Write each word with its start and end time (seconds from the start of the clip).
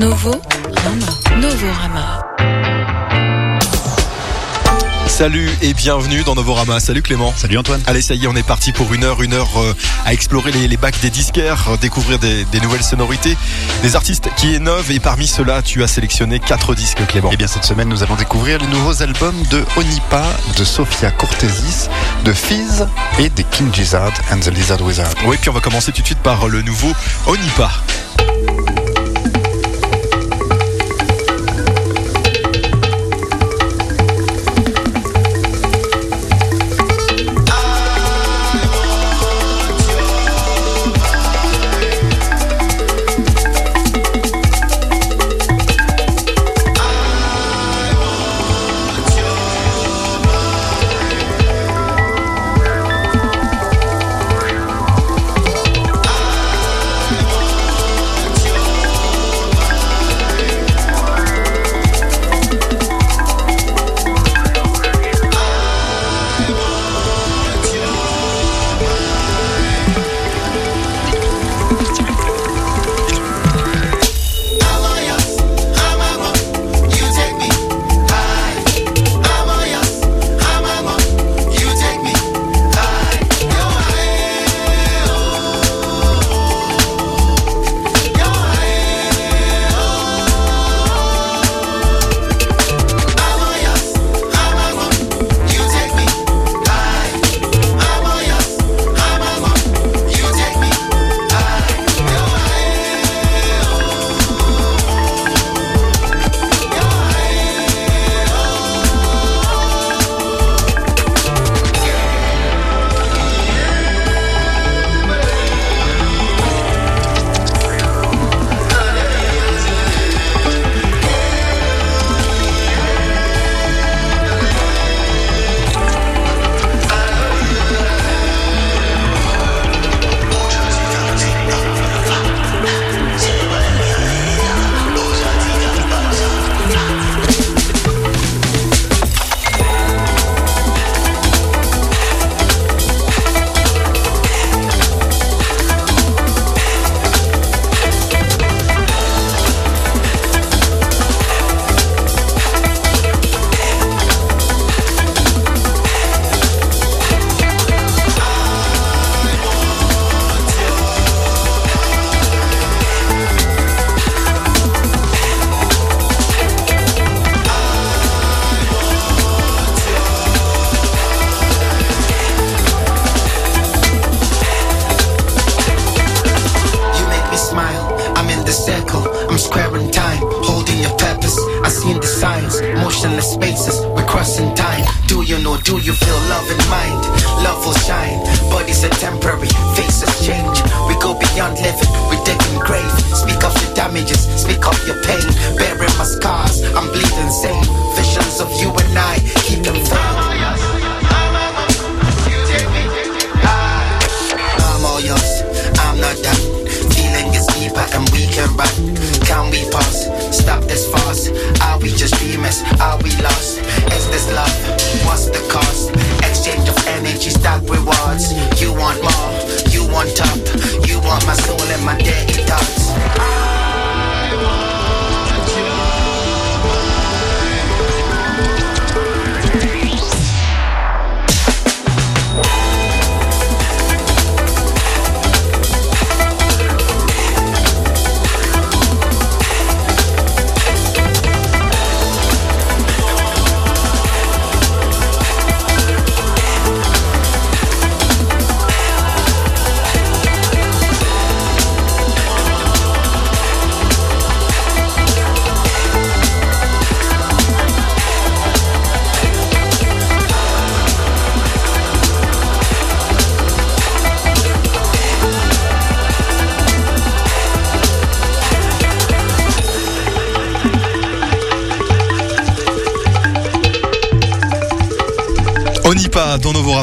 Novo 0.00 0.30
Rama. 0.82 1.06
Novorama. 1.42 2.22
Salut 5.06 5.50
et 5.60 5.74
bienvenue 5.74 6.22
dans 6.22 6.34
Novorama. 6.34 6.80
Salut 6.80 7.02
Clément. 7.02 7.34
Salut 7.36 7.58
Antoine. 7.58 7.82
Allez, 7.86 8.00
ça 8.00 8.14
y 8.14 8.24
est, 8.24 8.26
on 8.26 8.34
est 8.34 8.42
parti 8.42 8.72
pour 8.72 8.94
une 8.94 9.04
heure, 9.04 9.20
une 9.20 9.34
heure 9.34 9.60
euh, 9.60 9.76
à 10.06 10.14
explorer 10.14 10.52
les, 10.52 10.68
les 10.68 10.78
bacs 10.78 10.98
des 11.02 11.10
disquaires, 11.10 11.68
euh, 11.68 11.76
découvrir 11.76 12.18
des, 12.18 12.44
des 12.46 12.60
nouvelles 12.60 12.82
sonorités, 12.82 13.36
des 13.82 13.94
artistes 13.94 14.30
qui 14.38 14.54
innovent. 14.54 14.90
Et 14.90 15.00
parmi 15.00 15.26
ceux-là, 15.26 15.60
tu 15.60 15.82
as 15.82 15.86
sélectionné 15.86 16.40
quatre 16.40 16.74
disques, 16.74 17.06
Clément. 17.06 17.28
Eh 17.30 17.36
bien, 17.36 17.46
cette 17.46 17.64
semaine, 17.64 17.90
nous 17.90 18.02
allons 18.02 18.16
découvrir 18.16 18.56
les 18.58 18.68
nouveaux 18.68 19.02
albums 19.02 19.42
de 19.50 19.62
Onipa, 19.76 20.24
de 20.56 20.64
Sofia 20.64 21.10
Cortesis, 21.10 21.90
de 22.24 22.32
Fizz 22.32 22.88
et 23.18 23.28
des 23.28 23.44
King 23.44 23.68
Gizzard 23.70 24.14
and 24.32 24.40
the 24.40 24.46
Lizard 24.46 24.80
Wizard. 24.80 25.12
Oui, 25.26 25.36
puis 25.38 25.50
on 25.50 25.52
va 25.52 25.60
commencer 25.60 25.92
tout 25.92 26.00
de 26.00 26.06
suite 26.06 26.20
par 26.20 26.48
le 26.48 26.62
nouveau 26.62 26.90
Onipa. 27.26 27.70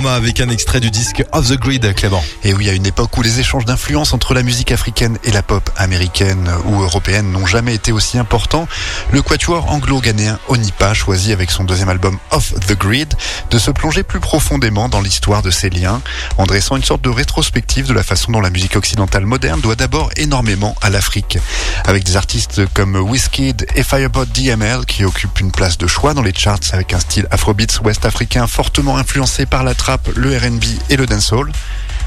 Avec 0.05 0.39
un 0.41 0.49
extrait 0.49 0.79
du 0.79 0.91
disque 0.91 1.23
Off 1.31 1.47
the 1.47 1.59
Grid, 1.59 1.93
Clément. 1.95 2.23
Et 2.43 2.53
oui, 2.53 2.69
à 2.69 2.73
une 2.73 2.85
époque 2.85 3.17
où 3.17 3.23
les 3.23 3.39
échanges 3.39 3.65
d'influence 3.65 4.13
entre 4.13 4.35
la 4.35 4.43
musique 4.43 4.71
africaine 4.71 5.17
et 5.23 5.31
la 5.31 5.41
pop 5.41 5.67
américaine 5.75 6.51
ou 6.65 6.81
européenne 6.81 7.31
n'ont 7.31 7.47
jamais 7.47 7.73
été 7.73 7.91
aussi 7.91 8.19
importants, 8.19 8.67
le 9.11 9.23
quatuor 9.23 9.71
anglo-ghanéen 9.71 10.37
Onipa 10.49 10.93
choisit 10.93 11.31
avec 11.31 11.49
son 11.49 11.63
deuxième 11.63 11.89
album 11.89 12.19
Off 12.29 12.53
the 12.67 12.77
Grid 12.77 13.11
de 13.49 13.57
se 13.57 13.71
plonger 13.71 14.03
plus 14.03 14.19
profondément 14.19 14.87
dans 14.87 15.01
l'histoire 15.01 15.41
de 15.41 15.49
ces 15.49 15.71
liens, 15.71 16.01
en 16.37 16.45
dressant 16.45 16.75
une 16.75 16.83
sorte 16.83 17.01
de 17.01 17.09
rétrospective 17.09 17.87
de 17.87 17.93
la 17.93 18.03
façon 18.03 18.31
dont 18.31 18.41
la 18.41 18.51
musique 18.51 18.75
occidentale 18.75 19.25
moderne 19.25 19.61
doit 19.61 19.75
d'abord 19.75 20.11
énormément 20.15 20.75
à 20.81 20.91
l'Afrique. 20.91 21.39
Avec 21.85 22.03
des 22.03 22.17
artistes 22.17 22.61
comme 22.73 22.95
Wizkid 22.95 23.65
et 23.73 23.83
Firebot 23.83 24.25
DML 24.25 24.85
qui 24.85 25.05
occupent 25.05 25.39
une 25.39 25.51
place 25.51 25.79
de 25.79 25.87
choix 25.87 26.13
dans 26.13 26.21
les 26.21 26.33
charts 26.35 26.59
avec 26.71 26.93
un 26.93 26.99
style 26.99 27.27
afrobeats 27.31 27.81
ouest-africain 27.83 28.45
fortement 28.45 28.97
influencé 28.97 29.45
par 29.45 29.63
la 29.63 29.73
le 30.15 30.37
R&B 30.37 30.63
et 30.89 30.97
le 30.97 31.05
dancehall. 31.05 31.51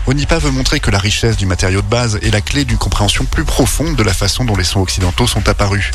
Onipa 0.07 0.39
veut 0.39 0.51
montrer 0.51 0.81
que 0.81 0.91
la 0.91 0.99
richesse 0.99 1.37
du 1.37 1.47
matériau 1.47 1.83
de 1.83 1.87
base 1.87 2.19
est 2.23 2.31
la 2.31 2.41
clé 2.41 2.65
d'une 2.65 2.79
compréhension 2.79 3.25
plus 3.27 3.45
profonde 3.45 3.97
de 3.97 4.03
la 4.03 4.15
façon 4.15 4.45
dont 4.45 4.57
les 4.57 4.65
sons 4.65 4.81
occidentaux 4.81 5.27
sont 5.27 5.49
apparus. 5.49 5.91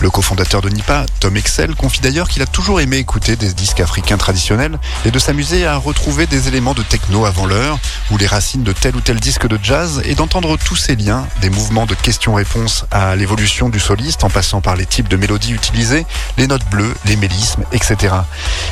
Le 0.00 0.10
cofondateur 0.10 0.62
d'Onipa, 0.62 1.06
Tom 1.20 1.36
Excel, 1.36 1.74
confie 1.74 2.00
d'ailleurs 2.00 2.28
qu'il 2.28 2.42
a 2.42 2.46
toujours 2.46 2.80
aimé 2.80 2.96
écouter 2.96 3.36
des 3.36 3.52
disques 3.52 3.80
africains 3.80 4.16
traditionnels 4.16 4.78
et 5.04 5.10
de 5.10 5.18
s'amuser 5.18 5.66
à 5.66 5.76
retrouver 5.76 6.26
des 6.26 6.48
éléments 6.48 6.74
de 6.74 6.82
techno 6.82 7.26
avant 7.26 7.46
l'heure, 7.46 7.78
ou 8.10 8.16
les 8.16 8.26
racines 8.26 8.64
de 8.64 8.72
tel 8.72 8.96
ou 8.96 9.00
tel 9.00 9.20
disque 9.20 9.46
de 9.46 9.58
jazz, 9.62 10.02
et 10.04 10.14
d'entendre 10.14 10.56
tous 10.56 10.76
ces 10.76 10.96
liens, 10.96 11.26
des 11.40 11.50
mouvements 11.50 11.86
de 11.86 11.94
questions-réponses 11.94 12.86
à 12.90 13.14
l'évolution 13.14 13.68
du 13.68 13.78
soliste, 13.78 14.24
en 14.24 14.30
passant 14.30 14.60
par 14.60 14.74
les 14.74 14.86
types 14.86 15.08
de 15.08 15.16
mélodies 15.16 15.52
utilisées, 15.52 16.06
les 16.38 16.46
notes 16.46 16.68
bleues, 16.70 16.94
les 17.04 17.16
mélismes, 17.16 17.64
etc. 17.72 18.14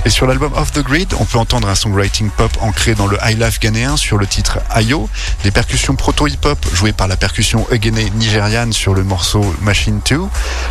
Et 0.04 0.10
sur 0.10 0.26
l'album 0.26 0.52
Off 0.54 0.72
the 0.72 0.82
Grid, 0.82 1.12
on 1.20 1.24
peut 1.24 1.38
entendre 1.38 1.68
un 1.68 1.74
songwriting 1.74 2.30
pop 2.30 2.50
ancré 2.60 2.94
dans 2.94 3.06
le 3.06 3.18
high 3.24 3.38
life 3.38 3.60
ghanéen 3.60 3.96
sur 3.96 4.16
le 4.16 4.26
titre 4.26 4.58
Ayo, 4.78 5.08
des 5.42 5.50
percussions 5.50 5.96
proto-hip-hop 5.96 6.56
jouées 6.72 6.92
par 6.92 7.08
la 7.08 7.16
percussion 7.16 7.66
Egene 7.72 7.98
nigériane 8.14 8.72
sur 8.72 8.94
le 8.94 9.02
morceau 9.02 9.44
Machine 9.60 10.00
2, 10.08 10.20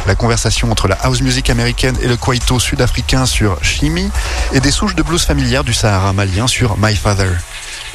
la 0.06 0.16
conversation 0.16 0.72
entre 0.72 0.88
la 0.88 0.96
house 0.96 1.20
music 1.20 1.50
américaine 1.50 1.98
et 2.02 2.08
le 2.08 2.16
kwaito 2.16 2.58
sud-africain 2.58 3.26
sur 3.26 3.62
Shimi, 3.62 4.10
et 4.54 4.62
des 4.62 4.72
souches 4.72 4.96
de 4.96 5.04
blues 5.04 5.22
familières 5.22 5.66
du 5.66 5.74
Sahara 5.74 6.14
malien 6.14 6.48
sur 6.48 6.78
My 6.78 6.96
Father. 6.96 7.32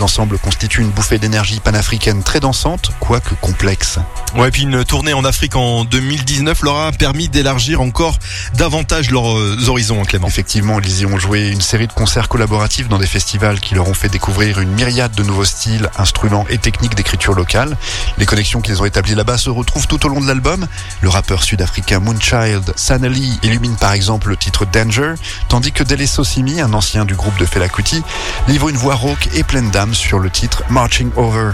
L'ensemble 0.02 0.36
constitue 0.36 0.80
une 0.80 0.90
bouffée 0.90 1.20
d'énergie 1.20 1.60
panafricaine 1.60 2.24
très 2.24 2.40
dansante, 2.40 2.90
quoique 2.98 3.36
complexe. 3.36 4.00
Ouais, 4.36 4.50
puis 4.50 4.62
une 4.62 4.84
tournée 4.84 5.12
en 5.12 5.24
Afrique 5.24 5.54
en 5.54 5.84
2019 5.84 6.62
leur 6.62 6.76
a 6.76 6.90
permis 6.90 7.28
d'élargir 7.28 7.80
encore 7.80 8.18
davantage 8.54 9.12
leurs 9.12 9.38
euh, 9.38 9.68
horizons, 9.68 10.00
hein, 10.00 10.04
Clément. 10.04 10.26
Effectivement, 10.26 10.80
ils 10.80 11.02
y 11.02 11.06
ont 11.06 11.18
joué 11.18 11.50
une 11.50 11.60
série 11.60 11.86
de 11.86 11.92
concerts 11.92 12.28
collaboratifs 12.28 12.88
dans 12.88 12.98
des 12.98 13.06
festivals 13.06 13.60
qui 13.60 13.76
leur 13.76 13.86
ont 13.86 13.94
fait 13.94 14.08
découvrir 14.08 14.58
une 14.58 14.72
myriade 14.72 15.14
de 15.14 15.22
nouveaux 15.22 15.44
styles, 15.44 15.88
instruments 15.96 16.46
et 16.50 16.58
techniques 16.58 16.96
d'écriture 16.96 17.34
locale. 17.34 17.76
Les 18.18 18.26
connexions 18.26 18.60
qu'ils 18.60 18.82
ont 18.82 18.84
établies 18.84 19.14
là-bas 19.14 19.38
se 19.38 19.50
retrouvent 19.50 19.86
tout 19.86 20.04
au 20.04 20.08
long 20.08 20.20
de 20.20 20.26
l'album. 20.26 20.66
Le 21.00 21.10
rappeur 21.10 21.44
sud-africain 21.44 22.00
Moonchild, 22.00 22.72
Sanali, 22.74 23.38
illumine 23.44 23.76
par 23.76 23.92
exemple 23.92 24.30
le 24.30 24.36
titre 24.36 24.66
Danger, 24.66 25.14
tandis 25.48 25.70
que 25.70 25.84
Dele 25.84 26.08
Sosimi, 26.08 26.60
un 26.60 26.72
ancien 26.72 27.04
du 27.04 27.14
groupe 27.14 27.38
de 27.38 27.46
Fela 27.46 27.68
Kuti, 27.68 28.02
livre 28.48 28.68
une 28.68 28.76
voix 28.76 28.96
rauque 28.96 29.28
et 29.34 29.44
pleine 29.44 29.70
d'âme 29.70 29.91
sur 29.94 30.18
le 30.18 30.30
titre 30.30 30.62
Marching 30.70 31.10
Over. 31.16 31.52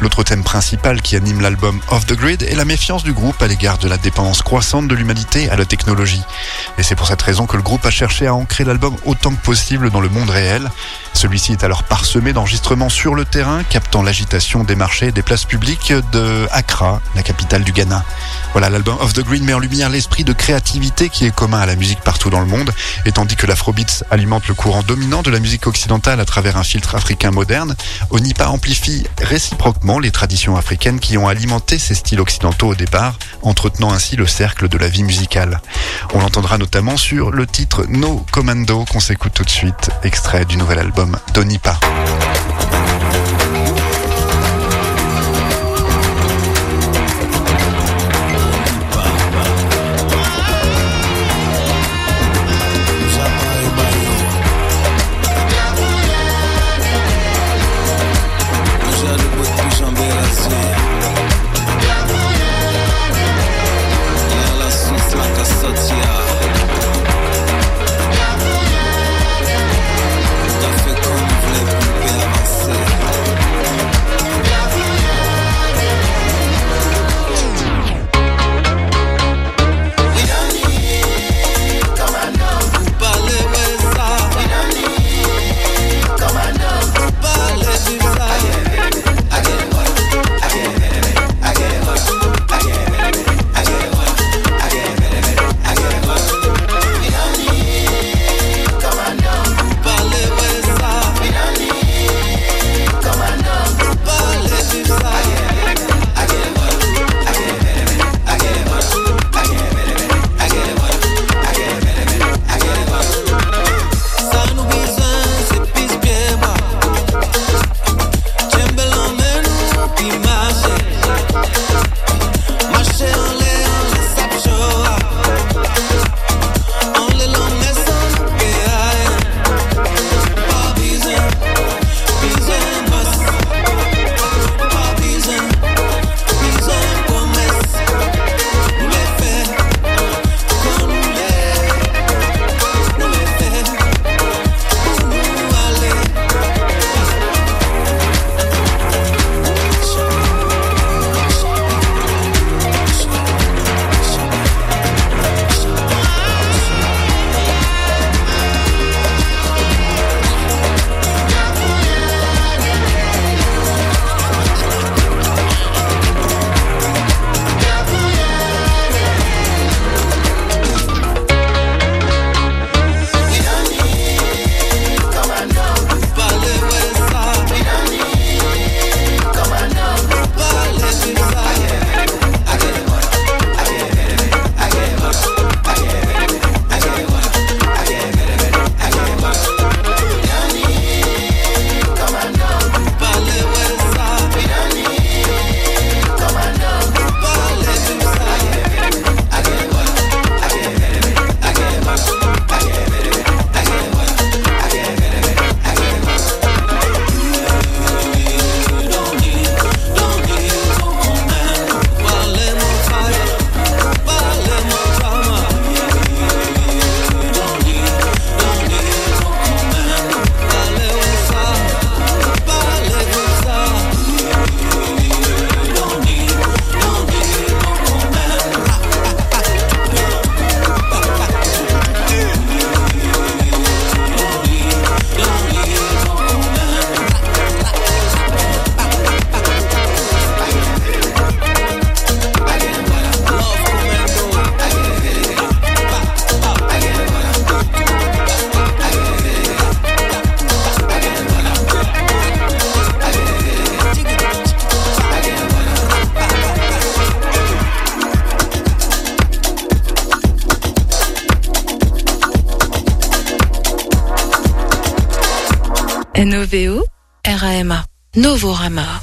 L'autre 0.00 0.22
thème 0.24 0.42
principal 0.42 1.00
qui 1.00 1.16
anime 1.16 1.40
l'album 1.40 1.80
Off 1.88 2.06
the 2.06 2.14
Grid 2.14 2.42
est 2.42 2.54
la 2.54 2.64
méfiance 2.64 3.04
du 3.04 3.12
groupe 3.12 3.40
à 3.42 3.46
l'égard 3.46 3.78
de 3.78 3.88
la 3.88 3.98
dépendance 3.98 4.42
croissante 4.42 4.88
de 4.88 4.94
l'humanité 4.94 5.48
à 5.50 5.56
la 5.56 5.64
technologie. 5.64 6.22
Et 6.78 6.82
c'est 6.82 6.96
pour 6.96 7.06
cette 7.06 7.22
raison 7.22 7.46
que 7.46 7.56
le 7.56 7.62
groupe 7.62 7.84
a 7.86 7.90
cherché 7.90 8.26
à 8.26 8.34
ancrer 8.34 8.64
l'album 8.64 8.96
autant 9.04 9.30
que 9.34 9.42
possible 9.42 9.90
dans 9.90 10.00
le 10.00 10.08
monde 10.08 10.30
réel. 10.30 10.70
Celui-ci 11.12 11.52
est 11.52 11.62
alors 11.62 11.84
parsemé 11.84 12.32
d'enregistrements 12.32 12.88
sur 12.88 13.14
le 13.14 13.24
terrain, 13.24 13.62
captant 13.64 14.02
l'agitation 14.02 14.64
des 14.64 14.74
marchés 14.74 15.08
et 15.08 15.12
des 15.12 15.22
places 15.22 15.44
publiques 15.44 15.92
de 16.12 16.48
Accra, 16.50 17.00
la 17.14 17.22
capitale 17.22 17.62
du 17.62 17.72
Ghana. 17.72 18.04
Voilà, 18.52 18.70
l'album 18.70 18.96
Off 19.00 19.12
the 19.12 19.20
Grid 19.20 19.44
met 19.44 19.54
en 19.54 19.58
lumière 19.58 19.88
l'esprit 19.88 20.24
de 20.24 20.32
créativité 20.32 21.10
qui 21.10 21.26
est 21.26 21.34
commun 21.34 21.60
à 21.60 21.66
la 21.66 21.76
musique 21.76 22.00
partout 22.00 22.30
dans 22.30 22.40
le 22.40 22.46
monde, 22.46 22.72
et 23.04 23.12
tandis 23.12 23.36
que 23.36 23.46
l'afrobeats 23.46 24.04
alimente 24.10 24.48
le 24.48 24.54
courant 24.54 24.82
dominant 24.82 25.22
de 25.22 25.30
la 25.30 25.38
musique 25.38 25.66
occidentale 25.66 26.20
à 26.20 26.24
travers 26.24 26.56
un 26.56 26.64
filtre 26.64 26.94
africain 26.94 27.30
moderne, 27.30 27.76
Onipa 28.10 28.48
amplifie 28.48 29.06
réciproquement 29.20 29.81
les 30.00 30.10
traditions 30.10 30.56
africaines 30.56 31.00
qui 31.00 31.18
ont 31.18 31.28
alimenté 31.28 31.78
ces 31.78 31.94
styles 31.94 32.20
occidentaux 32.20 32.68
au 32.68 32.74
départ, 32.74 33.18
entretenant 33.42 33.92
ainsi 33.92 34.16
le 34.16 34.26
cercle 34.26 34.68
de 34.68 34.78
la 34.78 34.88
vie 34.88 35.02
musicale. 35.02 35.60
On 36.14 36.20
l'entendra 36.20 36.56
notamment 36.56 36.96
sur 36.96 37.30
le 37.30 37.46
titre 37.46 37.84
No 37.88 38.24
Commando 38.30 38.84
qu'on 38.90 39.00
s'écoute 39.00 39.32
tout 39.34 39.44
de 39.44 39.50
suite, 39.50 39.90
extrait 40.02 40.44
du 40.44 40.56
nouvel 40.56 40.78
album 40.78 41.18
d'Onipa. 41.34 41.78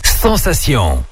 Sensation. 0.04 1.06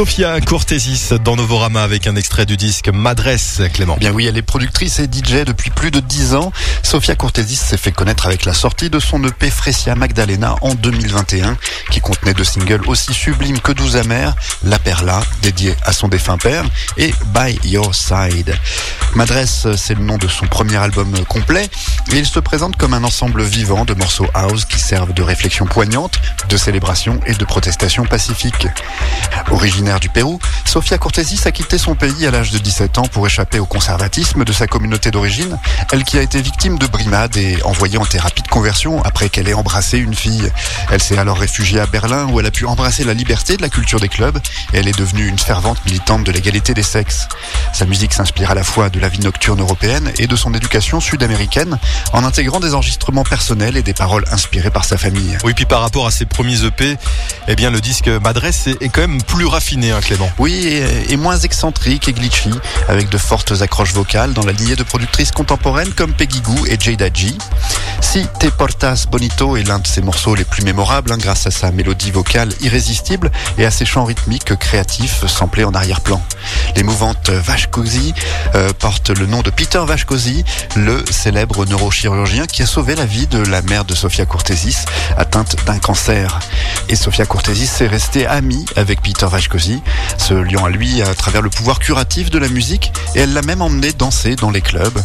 Yusuf 0.00 0.09
Sophia 0.10 0.40
Courtesis 0.40 1.12
dans 1.22 1.36
Novorama 1.36 1.84
avec 1.84 2.08
un 2.08 2.16
extrait 2.16 2.44
du 2.44 2.56
disque 2.56 2.88
Madresse, 2.88 3.62
Clément. 3.72 3.96
Bien 3.96 4.10
oui, 4.10 4.26
elle 4.26 4.36
est 4.36 4.42
productrice 4.42 4.98
et 4.98 5.04
DJ 5.04 5.44
depuis 5.46 5.70
plus 5.70 5.92
de 5.92 6.00
10 6.00 6.34
ans. 6.34 6.52
Sophia 6.82 7.14
Courtesis 7.14 7.60
s'est 7.60 7.76
fait 7.76 7.92
connaître 7.92 8.26
avec 8.26 8.44
la 8.44 8.52
sortie 8.52 8.90
de 8.90 8.98
son 8.98 9.22
EP 9.22 9.48
Fresia 9.50 9.94
Magdalena 9.94 10.56
en 10.62 10.74
2021, 10.74 11.56
qui 11.92 12.00
contenait 12.00 12.34
deux 12.34 12.42
singles 12.42 12.88
aussi 12.88 13.14
sublimes 13.14 13.60
que 13.60 13.70
Douze 13.70 13.96
amers, 13.96 14.34
La 14.64 14.80
Perla, 14.80 15.22
dédiée 15.42 15.76
à 15.84 15.92
son 15.92 16.08
défunt 16.08 16.38
père, 16.38 16.64
et 16.96 17.14
By 17.26 17.60
Your 17.62 17.94
Side. 17.94 18.58
Madresse, 19.14 19.68
c'est 19.76 19.94
le 19.94 20.02
nom 20.02 20.18
de 20.18 20.26
son 20.26 20.46
premier 20.46 20.76
album 20.76 21.24
complet, 21.26 21.70
et 22.12 22.18
il 22.18 22.26
se 22.26 22.40
présente 22.40 22.76
comme 22.76 22.94
un 22.94 23.04
ensemble 23.04 23.44
vivant 23.44 23.84
de 23.84 23.94
morceaux 23.94 24.28
house 24.34 24.64
qui 24.64 24.80
servent 24.80 25.12
de 25.12 25.22
réflexion 25.22 25.66
poignante, 25.66 26.20
de 26.48 26.56
célébration 26.56 27.20
et 27.26 27.34
de 27.34 27.44
protestation 27.44 28.04
pacifique. 28.04 28.66
Originaire 29.52 29.99
du 30.00 30.08
Pérou, 30.08 30.40
Sofia 30.64 30.98
Cortésis 30.98 31.46
a 31.46 31.52
quitté 31.52 31.78
son 31.78 31.94
pays 31.94 32.26
à 32.26 32.30
l'âge 32.30 32.50
de 32.50 32.58
17 32.58 32.98
ans 32.98 33.02
pour 33.02 33.26
échapper 33.26 33.58
au 33.58 33.66
conservatisme 33.66 34.44
de 34.44 34.52
sa 34.52 34.66
communauté 34.66 35.10
d'origine, 35.10 35.58
elle 35.92 36.04
qui 36.04 36.18
a 36.18 36.22
été 36.22 36.40
victime 36.40 36.78
de 36.78 36.86
brimades 36.86 37.36
et 37.36 37.58
envoyée 37.64 37.98
en 37.98 38.06
thérapie 38.06 38.42
de 38.42 38.48
conversion 38.48 39.02
après 39.04 39.28
qu'elle 39.28 39.48
ait 39.48 39.54
embrassé 39.54 39.98
une 39.98 40.14
fille. 40.14 40.50
Elle 40.90 41.02
s'est 41.02 41.18
alors 41.18 41.38
réfugiée 41.38 41.80
à 41.80 41.86
Berlin 41.86 42.26
où 42.30 42.40
elle 42.40 42.46
a 42.46 42.50
pu 42.50 42.66
embrasser 42.66 43.04
la 43.04 43.14
liberté 43.14 43.56
de 43.56 43.62
la 43.62 43.68
culture 43.68 44.00
des 44.00 44.08
clubs 44.08 44.38
et 44.72 44.78
elle 44.78 44.88
est 44.88 44.98
devenue 44.98 45.26
une 45.26 45.38
fervente 45.38 45.84
militante 45.84 46.24
de 46.24 46.32
l'égalité 46.32 46.74
des 46.74 46.82
sexes. 46.82 47.28
Sa 47.72 47.84
musique 47.84 48.12
s'inspire 48.12 48.50
à 48.50 48.54
la 48.54 48.64
fois 48.64 48.88
de 48.88 48.98
la 48.98 49.08
vie 49.08 49.20
nocturne 49.20 49.60
européenne 49.60 50.12
et 50.18 50.26
de 50.26 50.36
son 50.36 50.54
éducation 50.54 51.00
sud-américaine 51.00 51.78
en 52.12 52.24
intégrant 52.24 52.60
des 52.60 52.74
enregistrements 52.74 53.24
personnels 53.24 53.76
et 53.76 53.82
des 53.82 53.94
paroles 53.94 54.24
inspirées 54.32 54.70
par 54.70 54.84
sa 54.84 54.96
famille. 54.96 55.36
Oui, 55.44 55.54
puis 55.54 55.66
par 55.66 55.82
rapport 55.82 56.06
à 56.06 56.10
ses 56.10 56.24
premiers 56.24 56.64
EP, 56.64 56.96
eh 57.48 57.56
bien 57.56 57.70
le 57.70 57.80
disque 57.80 58.08
Madresse 58.08 58.68
est 58.68 58.88
quand 58.88 59.02
même 59.02 59.22
plus 59.22 59.46
raffiné, 59.46 59.89
Oui, 60.38 60.82
et, 61.08 61.16
moins 61.16 61.38
excentrique 61.38 62.08
et 62.08 62.12
glitchy, 62.12 62.50
avec 62.88 63.08
de 63.08 63.18
fortes 63.18 63.60
accroches 63.60 63.92
vocales 63.92 64.32
dans 64.32 64.44
la 64.44 64.52
lignée 64.52 64.76
de 64.76 64.82
productrices 64.82 65.32
contemporaines 65.32 65.92
comme 65.92 66.12
Peggy 66.12 66.40
Goo 66.40 66.66
et 66.66 66.78
Jada 66.78 67.08
G. 67.12 67.34
Si 68.00 68.26
Te 68.38 68.46
Portas 68.46 69.06
Bonito 69.10 69.56
est 69.56 69.62
l'un 69.62 69.78
de 69.78 69.86
ses 69.86 70.00
morceaux 70.00 70.34
les 70.34 70.44
plus 70.44 70.62
mémorables, 70.62 71.12
hein, 71.12 71.18
grâce 71.18 71.46
à 71.46 71.50
sa 71.50 71.70
mélodie 71.70 72.10
vocale 72.10 72.50
irrésistible 72.60 73.30
et 73.58 73.64
à 73.64 73.70
ses 73.70 73.84
chants 73.84 74.04
rythmiques 74.04 74.56
créatifs 74.56 75.26
samplés 75.26 75.64
en 75.64 75.74
arrière-plan. 75.74 76.22
L'émouvante 76.76 77.30
Vashkosi 77.30 78.14
euh, 78.54 78.70
porte 78.78 79.10
le 79.10 79.26
nom 79.26 79.42
de 79.42 79.50
Peter 79.50 79.82
Vashkosi, 79.84 80.44
le 80.76 81.04
célèbre 81.10 81.66
neurochirurgien 81.66 82.46
qui 82.46 82.62
a 82.62 82.66
sauvé 82.66 82.94
la 82.94 83.06
vie 83.06 83.26
de 83.26 83.38
la 83.38 83.62
mère 83.62 83.84
de 83.84 83.94
Sofia 83.94 84.26
Courtesis, 84.26 84.84
atteinte 85.16 85.56
d'un 85.66 85.78
cancer. 85.78 86.40
Et 86.88 86.96
Sofia 86.96 87.26
Courtesis 87.26 87.80
est 87.80 87.86
restée 87.86 88.26
amie 88.26 88.64
avec 88.76 89.02
Peter 89.02 89.26
Se 90.18 90.34
liant 90.34 90.64
à 90.64 90.70
lui 90.70 91.02
à 91.02 91.14
travers 91.14 91.42
le 91.42 91.50
pouvoir 91.50 91.78
curatif 91.78 92.30
de 92.30 92.38
la 92.38 92.48
musique, 92.48 92.92
et 93.14 93.20
elle 93.20 93.32
l'a 93.32 93.42
même 93.42 93.62
emmené 93.62 93.92
danser 93.92 94.36
dans 94.36 94.50
les 94.50 94.60
clubs. 94.60 95.02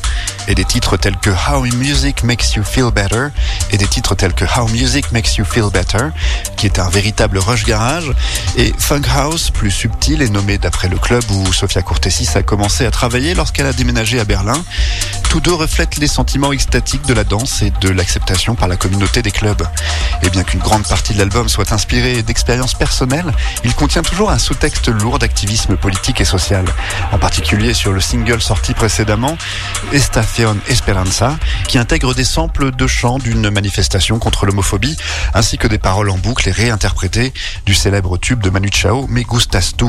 Et 0.48 0.56
des 0.56 0.66
titres 0.66 0.98
tels 0.98 1.18
que 1.18 1.30
How 1.30 1.64
Music 1.76 2.24
Makes 2.24 2.54
You 2.56 2.64
Feel 2.64 2.92
Better, 2.92 3.28
et 3.72 3.78
des 3.78 3.88
titres 3.88 4.16
tels 4.16 4.34
que 4.34 4.46
How 4.46 4.68
Music 4.70 5.12
Makes 5.12 5.38
You 5.38 5.46
Feel 5.46 5.70
Better, 5.72 6.10
qui 6.58 6.66
est 6.66 6.80
un 6.80 6.90
véritable 6.90 7.38
rush 7.40 7.66
garage, 7.66 8.12
et 8.58 8.74
Funk 8.78 9.04
House, 9.16 9.50
plus 9.50 9.72
subtil 9.72 10.22
et 10.22 10.30
nommé 10.30 10.58
d'après 10.58 10.88
le 10.88 10.98
club 10.98 11.24
où 11.32 11.52
Sofia 11.54 11.82
Courtesis 11.82 12.36
a 12.36 12.44
commencé 12.44 12.86
à 12.86 12.92
travailler 12.92 13.34
lorsqu'elle 13.34 13.66
a 13.66 13.74
déménagé 13.74 14.20
à 14.20 14.26
Berlin. 14.26 14.64
Tous 15.30 15.40
deux 15.40 15.54
reflètent 15.54 15.98
les 15.98 16.08
sentiments 16.08 16.54
extatiques 16.54 17.06
de 17.06 17.14
la 17.14 17.24
danse 17.24 17.62
et 17.62 17.72
de 17.82 17.90
l'acceptation 17.90 18.56
par 18.56 18.68
la 18.68 18.78
communauté 18.78 19.22
des 19.22 19.32
clubs. 19.32 19.64
Et 20.26 20.30
bien 20.32 20.44
qu'une 20.44 20.60
grande 20.60 20.88
partie 20.88 21.14
de 21.14 21.20
l'album 21.20 21.48
soit 21.48 21.72
inspirée 21.72 22.24
d'expériences 22.24 22.74
personnelles, 22.74 23.32
il 23.64 23.76
contient 23.76 24.02
toujours 24.02 24.32
un 24.32 24.40
sous-texte 24.40 24.88
lourd 24.88 25.20
d'activisme 25.20 25.78
politique 25.78 26.20
et 26.20 26.26
social. 26.26 26.66
En 27.12 27.20
particulier 27.20 27.76
sur 27.76 27.94
le 27.94 28.02
single 28.02 28.42
sorti 28.42 28.74
précédemment, 28.74 29.38
Estación 29.94 30.58
Esperanza, 30.68 31.38
qui 31.68 31.78
intègre 31.78 32.16
des 32.16 32.24
samples 32.24 32.72
de 32.72 32.88
chants 32.88 33.20
d'une 33.20 33.52
manifestation 33.52 34.18
contre 34.18 34.48
l'homophobie, 34.48 34.98
ainsi 35.36 35.60
que 35.60 35.68
des 35.68 35.78
paroles 35.78 36.10
en 36.10 36.18
boucle 36.18 36.50
et 36.50 36.52
réinterprétées 36.52 37.32
du 37.68 37.76
célèbre 37.76 38.18
tube 38.18 38.42
de 38.42 38.50
Manu 38.50 38.70
Chao, 38.72 39.06
Me 39.08 39.22
Gustas 39.22 39.74
Tu. 39.78 39.86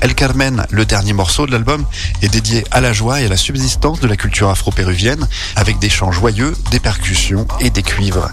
El 0.00 0.16
Carmen, 0.16 0.66
le 0.70 0.84
dernier 0.84 1.12
morceau 1.12 1.46
de 1.46 1.52
l'album, 1.52 1.86
est 2.20 2.28
dédié 2.28 2.64
à 2.72 2.80
la 2.80 2.92
joie 2.92 3.20
et 3.20 3.26
à 3.26 3.28
la 3.28 3.36
subsistance 3.36 4.00
de 4.00 4.08
la 4.08 4.16
culture 4.16 4.50
afro-péruvienne, 4.50 5.28
avec 5.54 5.78
des 5.78 5.88
chants 5.88 6.10
joyeux, 6.10 6.56
des 6.72 6.80
percussions 6.80 7.46
et 7.60 7.70
des 7.70 7.84
cuivres. 7.84 8.28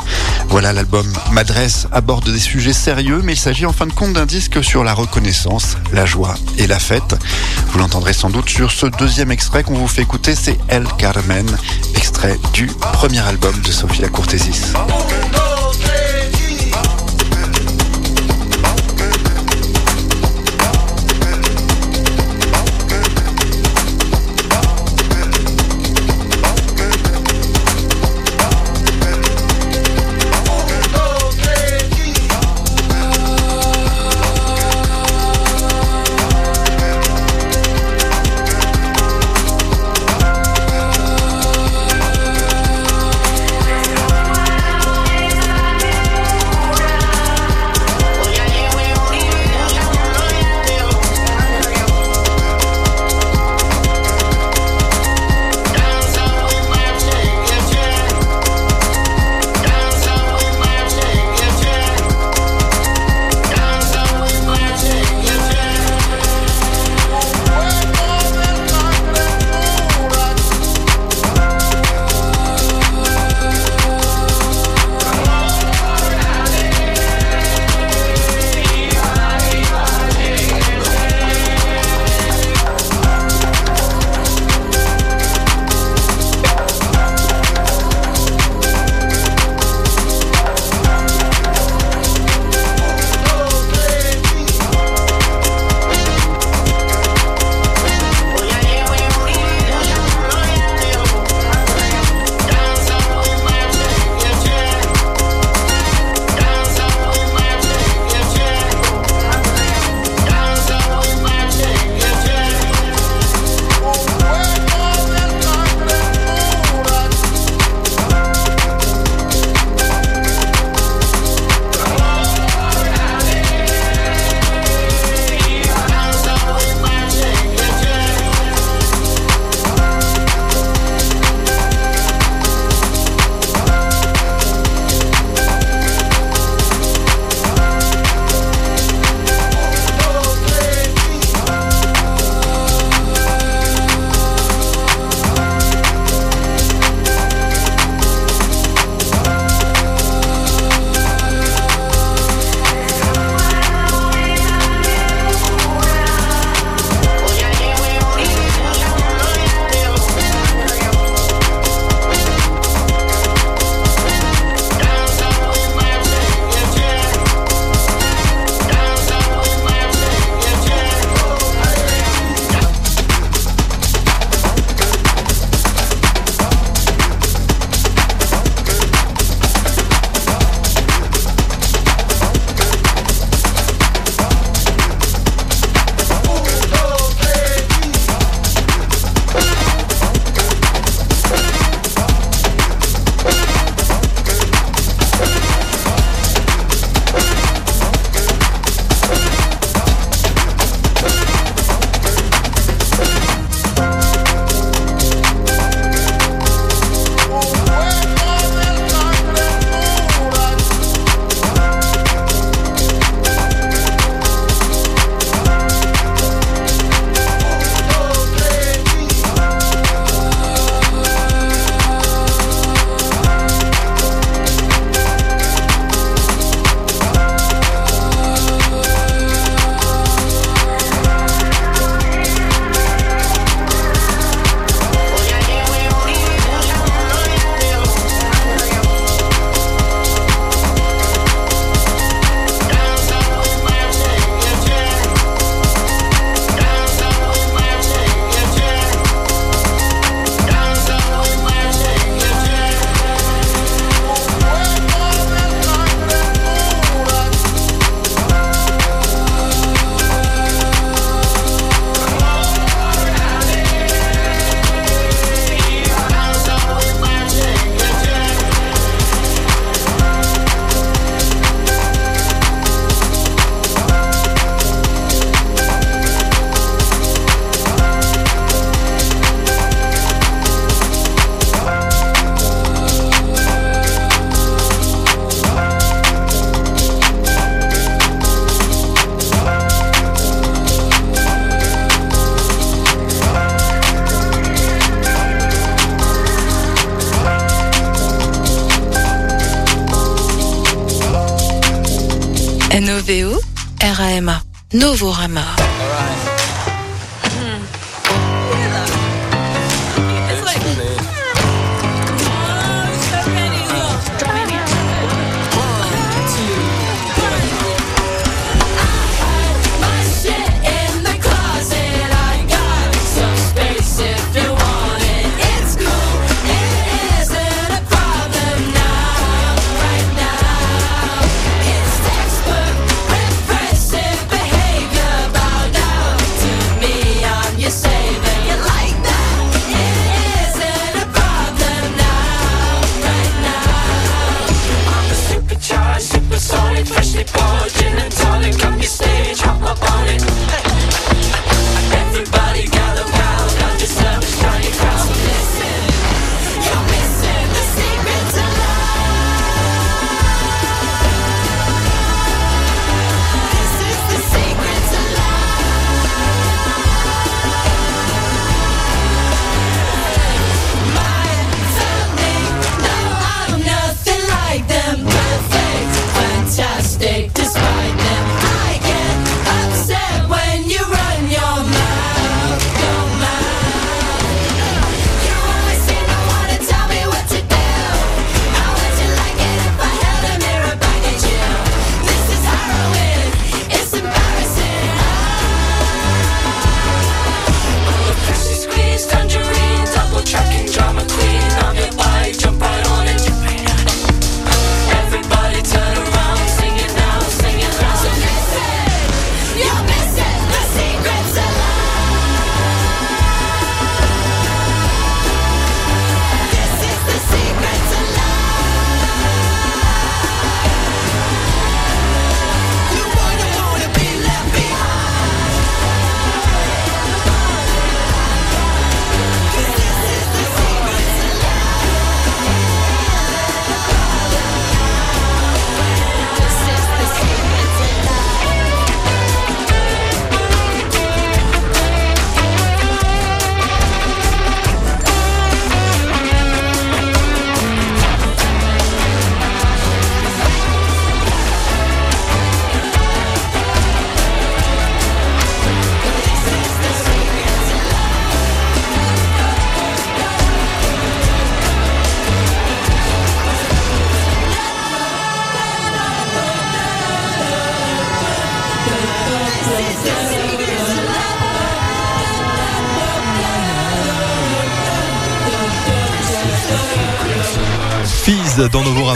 Voilà 0.48 0.74
l'album 0.74 1.06
M'adresse 1.32 1.88
aborde 1.92 2.32
des 2.32 2.40
sujets 2.40 2.74
sérieux, 2.74 3.22
mais 3.24 3.34
il 3.34 3.40
s'agit 3.40 3.66
en 3.66 3.74
fin 3.74 3.86
de 3.86 3.94
compte 3.94 4.14
d'un 4.14 4.26
disque 4.26 4.64
sur 4.64 4.84
la 4.84 4.94
reconnaissance, 4.94 5.78
la 5.94 6.06
joie 6.06 6.36
et 6.58 6.68
la 6.68 6.80
fête. 6.80 7.16
Vous 7.68 7.80
l'entendrez 7.80 8.14
sans 8.14 8.30
doute 8.30 8.50
sur 8.50 8.72
ce 8.72 8.88
deuxième 8.88 9.32
extrait 9.32 9.64
qu'on 9.64 9.76
vous 9.76 9.88
fait 9.88 10.02
écouter, 10.02 10.36
c'est 10.36 10.58
El 10.68 10.86
Carmen, 10.98 11.50
extrait 11.96 12.40
du 12.54 12.68
premier 12.68 13.20
album 13.20 13.56
de 13.62 13.72
Sofia 13.72 14.10
Courtesis. 14.10 14.74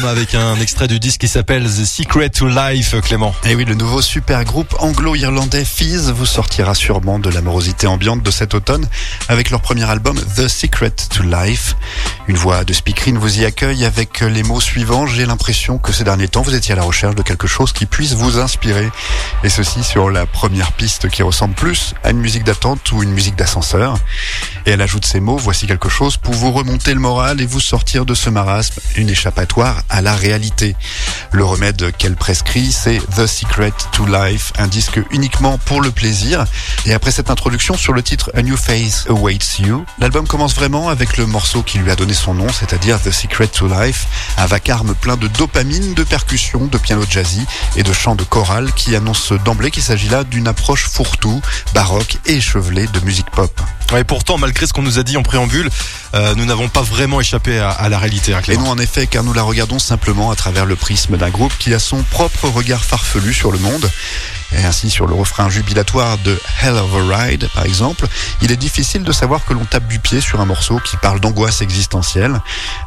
Avec 0.02 0.34
un 0.34 0.56
extrait 0.56 0.88
du 0.88 1.00
disque 1.00 1.22
qui 1.22 1.28
s'appelle 1.28 1.66
The 1.66 1.86
Secret 1.86 2.30
to 2.32 2.48
Life, 2.48 3.00
Clément. 3.02 3.36
Et 3.44 3.54
oui, 3.54 3.64
le 3.64 3.76
nouveau 3.76 4.02
super 4.02 4.44
groupe 4.44 4.76
anglo-irlandais 4.80 5.64
Fizz 5.64 6.10
vous 6.10 6.26
sortira 6.26 6.74
sûrement 6.74 7.20
de 7.20 7.30
l'amorosité 7.30 7.86
ambiante 7.86 8.24
de 8.24 8.32
cet 8.32 8.56
automne 8.56 8.88
avec 9.30 9.52
leur 9.52 9.62
premier 9.62 9.84
album 9.84 10.20
The 10.36 10.48
Secret 10.48 10.94
to 11.12 11.22
Life. 11.22 11.76
Une 12.28 12.38
voix 12.38 12.64
de 12.64 12.74
speakerine 12.74 13.20
vous 13.20 13.40
y 13.40 13.46
accueille 13.46 13.86
avec 13.86 14.22
les 14.22 14.42
mots 14.42 14.62
suivants. 14.62 15.06
J'ai 15.06 15.28
l'impression 15.28 15.78
que 15.78 15.94
ces 15.94 16.04
derniers 16.04 16.28
temps, 16.28 16.42
vous 16.42 16.56
étiez 16.56 16.74
à 16.74 16.78
la 16.78 16.84
recherche 16.84 17.14
de 17.14 17.22
quelque 17.22 17.48
chose 17.48 17.72
qui 17.72 17.86
puisse 17.86 18.14
vous 18.14 18.40
inspirer. 18.40 18.90
Et 19.44 19.50
ceci 19.50 19.84
sur 19.84 20.10
la 20.10 20.26
première 20.26 20.72
piste 20.72 21.10
qui 21.10 21.22
ressemble 21.22 21.54
plus 21.54 21.94
à 22.04 22.10
une 22.10 22.20
musique 22.20 22.44
d'attente 22.44 22.92
ou 22.94 23.04
une 23.04 23.12
musique 23.12 23.36
d'ascenseur. 23.36 23.98
Et 24.66 24.72
elle 24.72 24.82
ajoute 24.82 25.06
ces 25.06 25.20
mots, 25.20 25.38
voici 25.38 25.68
quelque 25.68 25.90
chose 25.90 26.18
pour 26.18 26.34
vous 26.34 26.52
remonter 26.52 26.94
le 26.94 27.00
moral 27.00 27.42
et 27.42 27.46
vous 27.46 27.60
sortir 27.60 28.06
de 28.06 28.14
ce 28.14 28.30
marasme, 28.30 28.80
une 28.96 29.10
échappatoire 29.10 29.84
à 29.90 30.02
la 30.02 30.16
réalité. 30.16 30.76
Le 31.32 31.44
remède 31.44 31.92
qu'elle 31.98 32.16
prescrit, 32.16 32.72
c'est 32.72 33.02
The 33.16 33.28
Secret 33.28 33.74
to 33.92 34.06
Life, 34.06 34.54
un 34.58 34.68
disque 34.68 35.02
uniquement 35.12 35.58
pour 35.58 35.82
le 35.82 35.92
plaisir. 35.92 36.46
Et 36.86 36.94
après 36.94 37.12
cette 37.12 37.30
introduction 37.30 37.76
sur 37.76 37.94
le 37.94 38.02
titre 38.02 38.32
A 38.36 38.42
New 38.42 38.56
Face 38.56 39.06
Awaits 39.10 39.60
You, 39.60 39.86
l'album 40.00 40.28
commence 40.28 40.56
vraiment 40.56 40.90
avec 40.90 41.18
le 41.18 41.26
morceau 41.26 41.62
qui 41.62 41.78
lui 41.78 41.92
a 41.92 41.96
donné 41.96 42.14
son 42.14 42.34
nom, 42.34 42.48
c'est-à-dire 42.50 43.02
The 43.02 43.12
Secret 43.12 43.48
to 43.48 43.68
Life, 43.68 44.08
un 44.38 44.46
vacarme 44.46 44.96
plein 44.96 45.18
de 45.18 45.28
dopamine, 45.28 45.94
de 45.94 46.04
percussions, 46.04 46.68
de 46.68 46.78
piano 46.78 47.04
jazzy 47.10 47.46
et 47.76 47.84
de 47.84 47.92
chants 47.92 48.16
de 48.16 48.24
chorale 48.24 48.72
qui 48.74 48.96
annonce 48.96 49.34
d'emblée 49.44 49.72
qu'il 49.72 49.84
s'agit 49.84 50.10
là 50.10 50.24
d'une 50.24 50.48
approche 50.48 50.88
fourre-tout, 50.88 51.42
baroque 51.74 52.18
et 52.26 52.36
échevelée 52.36 52.88
de 52.88 53.00
musique 53.02 53.30
pop. 53.32 53.52
Et 53.98 54.04
pourtant, 54.04 54.38
malgré 54.38 54.66
ce 54.66 54.74
qu'on 54.74 54.82
nous 54.82 54.98
a 54.98 55.04
dit 55.04 55.18
en 55.18 55.24
préambule, 55.24 55.70
euh, 56.16 56.34
nous 56.36 56.46
n'avons 56.46 56.68
pas 56.68 56.82
vraiment 56.82 57.22
échappé 57.22 57.60
à, 57.60 57.90
la 57.90 58.00
réalité. 58.00 58.34
Hein, 58.34 58.42
et 58.48 58.58
nous, 58.58 58.66
en 58.66 58.78
effet, 58.78 59.06
car 59.06 59.24
nous 59.24 59.34
la 59.34 59.44
regardons 59.44 59.80
simplement 59.80 60.32
à 60.32 60.36
travers 60.36 60.66
le 60.66 60.76
prisme 60.76 61.18
d'un 61.18 61.30
groupe 61.30 61.54
qui 61.60 61.74
a 61.74 61.80
son 61.80 62.02
propre 62.04 62.48
regard 62.50 62.84
farfelu 62.84 63.34
sur 63.34 63.52
le 63.52 63.60
monde. 63.60 63.90
Et 64.58 64.66
ainsi, 64.66 64.90
sur 64.90 65.08
le 65.08 65.14
refrain 65.14 65.50
jubilatoire 65.50 66.18
de 66.20 66.40
Hell 66.62 66.76
of 66.76 66.94
a 66.94 67.18
Ride, 67.18 67.50
par 67.54 67.66
exemple, 67.66 68.08
il 68.42 68.52
est 68.52 68.58
difficile 68.58 69.04
de 69.04 69.12
savoir 69.12 69.46
que 69.46 69.54
l'on 69.54 69.66
tape 69.66 69.88
du 69.88 70.00
pied 70.00 70.22
sur 70.22 70.42
un 70.42 70.46
morceau 70.46 70.80
qui 70.80 70.98
parle 70.98 71.20
d'angoisse 71.20 71.62
existentielle. 71.62 72.40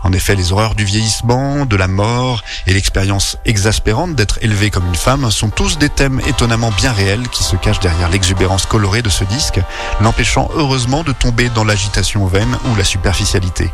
En 0.04 0.12
effet, 0.12 0.34
les 0.34 0.52
horreurs 0.52 0.74
du 0.74 0.84
vieillissement, 0.84 1.66
de 1.66 1.76
la 1.76 1.88
mort 1.88 2.42
et 2.66 2.72
l'expérience 2.72 3.36
exaspérante 3.44 4.14
d'être 4.14 4.38
élevé 4.42 4.70
comme 4.70 4.86
une 4.86 4.94
femme 4.94 5.30
sont 5.30 5.50
tous 5.50 5.78
des 5.78 5.88
thèmes 5.88 6.20
étonnamment 6.26 6.70
bien 6.72 6.92
réels 6.92 7.28
qui 7.28 7.42
se 7.42 7.56
cachent 7.56 7.80
derrière 7.80 8.08
l'exubérance 8.08 8.66
colorée 8.66 9.02
de 9.02 9.10
ce 9.10 9.24
disque, 9.24 9.60
l'empêchant 10.00 10.48
heureusement 10.54 11.02
de 11.02 11.12
tomber 11.12 11.48
dans 11.48 11.64
l'agitation 11.64 12.26
vaine 12.26 12.56
ou 12.66 12.76
la 12.76 12.84
superficialité. 12.84 13.70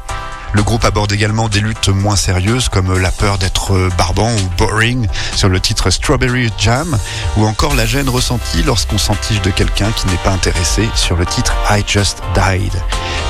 Le 0.54 0.62
groupe 0.62 0.84
aborde 0.84 1.12
également 1.12 1.48
des 1.48 1.60
luttes 1.60 1.88
moins 1.88 2.16
sérieuses 2.16 2.68
comme 2.68 2.98
la 2.98 3.10
peur 3.10 3.38
d'être 3.38 3.88
barbant 3.96 4.30
ou 4.30 4.50
boring 4.58 5.08
sur 5.34 5.48
le 5.48 5.60
titre 5.60 5.90
Strawberry 5.90 6.50
Jam 6.58 6.98
ou 7.36 7.46
encore 7.46 7.74
la 7.74 7.86
gêne 7.86 8.08
ressentie 8.08 8.62
lorsqu'on 8.62 8.98
s'entiche 8.98 9.40
de 9.40 9.50
quelqu'un 9.50 9.90
qui 9.92 10.06
n'est 10.08 10.22
pas 10.24 10.30
intéressé 10.30 10.88
sur 10.94 11.16
le 11.16 11.24
titre 11.24 11.54
I 11.70 11.82
Just 11.86 12.22
Died. 12.34 12.72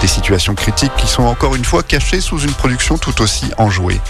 Des 0.00 0.08
situations 0.08 0.56
critiques 0.56 0.94
qui 0.96 1.06
sont 1.06 1.22
encore 1.22 1.54
une 1.54 1.64
fois 1.64 1.84
cachées 1.84 2.20
sous 2.20 2.40
une 2.40 2.52
production 2.52 2.98
tout 2.98 3.22
aussi 3.22 3.52
enjouée. 3.56 4.00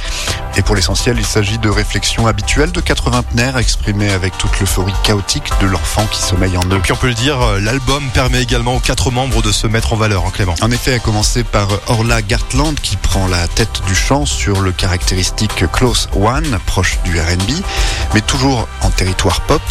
Et 0.56 0.62
pour 0.62 0.74
l'essentiel, 0.74 1.16
il 1.18 1.26
s'agit 1.26 1.58
de 1.58 1.68
réflexions 1.68 2.26
habituelles 2.26 2.72
de 2.72 2.80
quatre 2.80 3.10
vingtenaires 3.10 3.58
exprimées 3.58 4.10
avec 4.10 4.36
toute 4.38 4.58
l'euphorie 4.60 4.94
chaotique 5.02 5.50
de 5.60 5.66
l'enfant 5.66 6.06
qui 6.10 6.22
sommeille 6.22 6.56
en 6.56 6.66
eux. 6.70 6.76
Et 6.76 6.80
puis 6.80 6.92
on 6.92 6.96
peut 6.96 7.08
le 7.08 7.14
dire, 7.14 7.38
l'album 7.60 8.02
permet 8.14 8.42
également 8.42 8.76
aux 8.76 8.80
quatre 8.80 9.10
membres 9.10 9.42
de 9.42 9.52
se 9.52 9.66
mettre 9.66 9.92
en 9.92 9.96
valeur, 9.96 10.24
hein, 10.26 10.30
Clément. 10.32 10.54
En 10.62 10.70
effet, 10.70 10.94
à 10.94 10.98
commencer 10.98 11.44
par 11.44 11.68
Orla 11.88 12.22
Gartland 12.22 12.74
qui 12.80 12.96
prend 13.02 13.26
la 13.26 13.46
tête 13.48 13.82
du 13.86 13.94
chant 13.94 14.24
sur 14.24 14.60
le 14.60 14.72
caractéristique 14.72 15.64
Close 15.72 16.08
One, 16.14 16.58
proche 16.66 16.98
du 17.04 17.20
R&B, 17.20 17.50
mais 18.14 18.20
toujours 18.20 18.68
en 18.80 18.90
territoire 18.90 19.40
pop. 19.42 19.62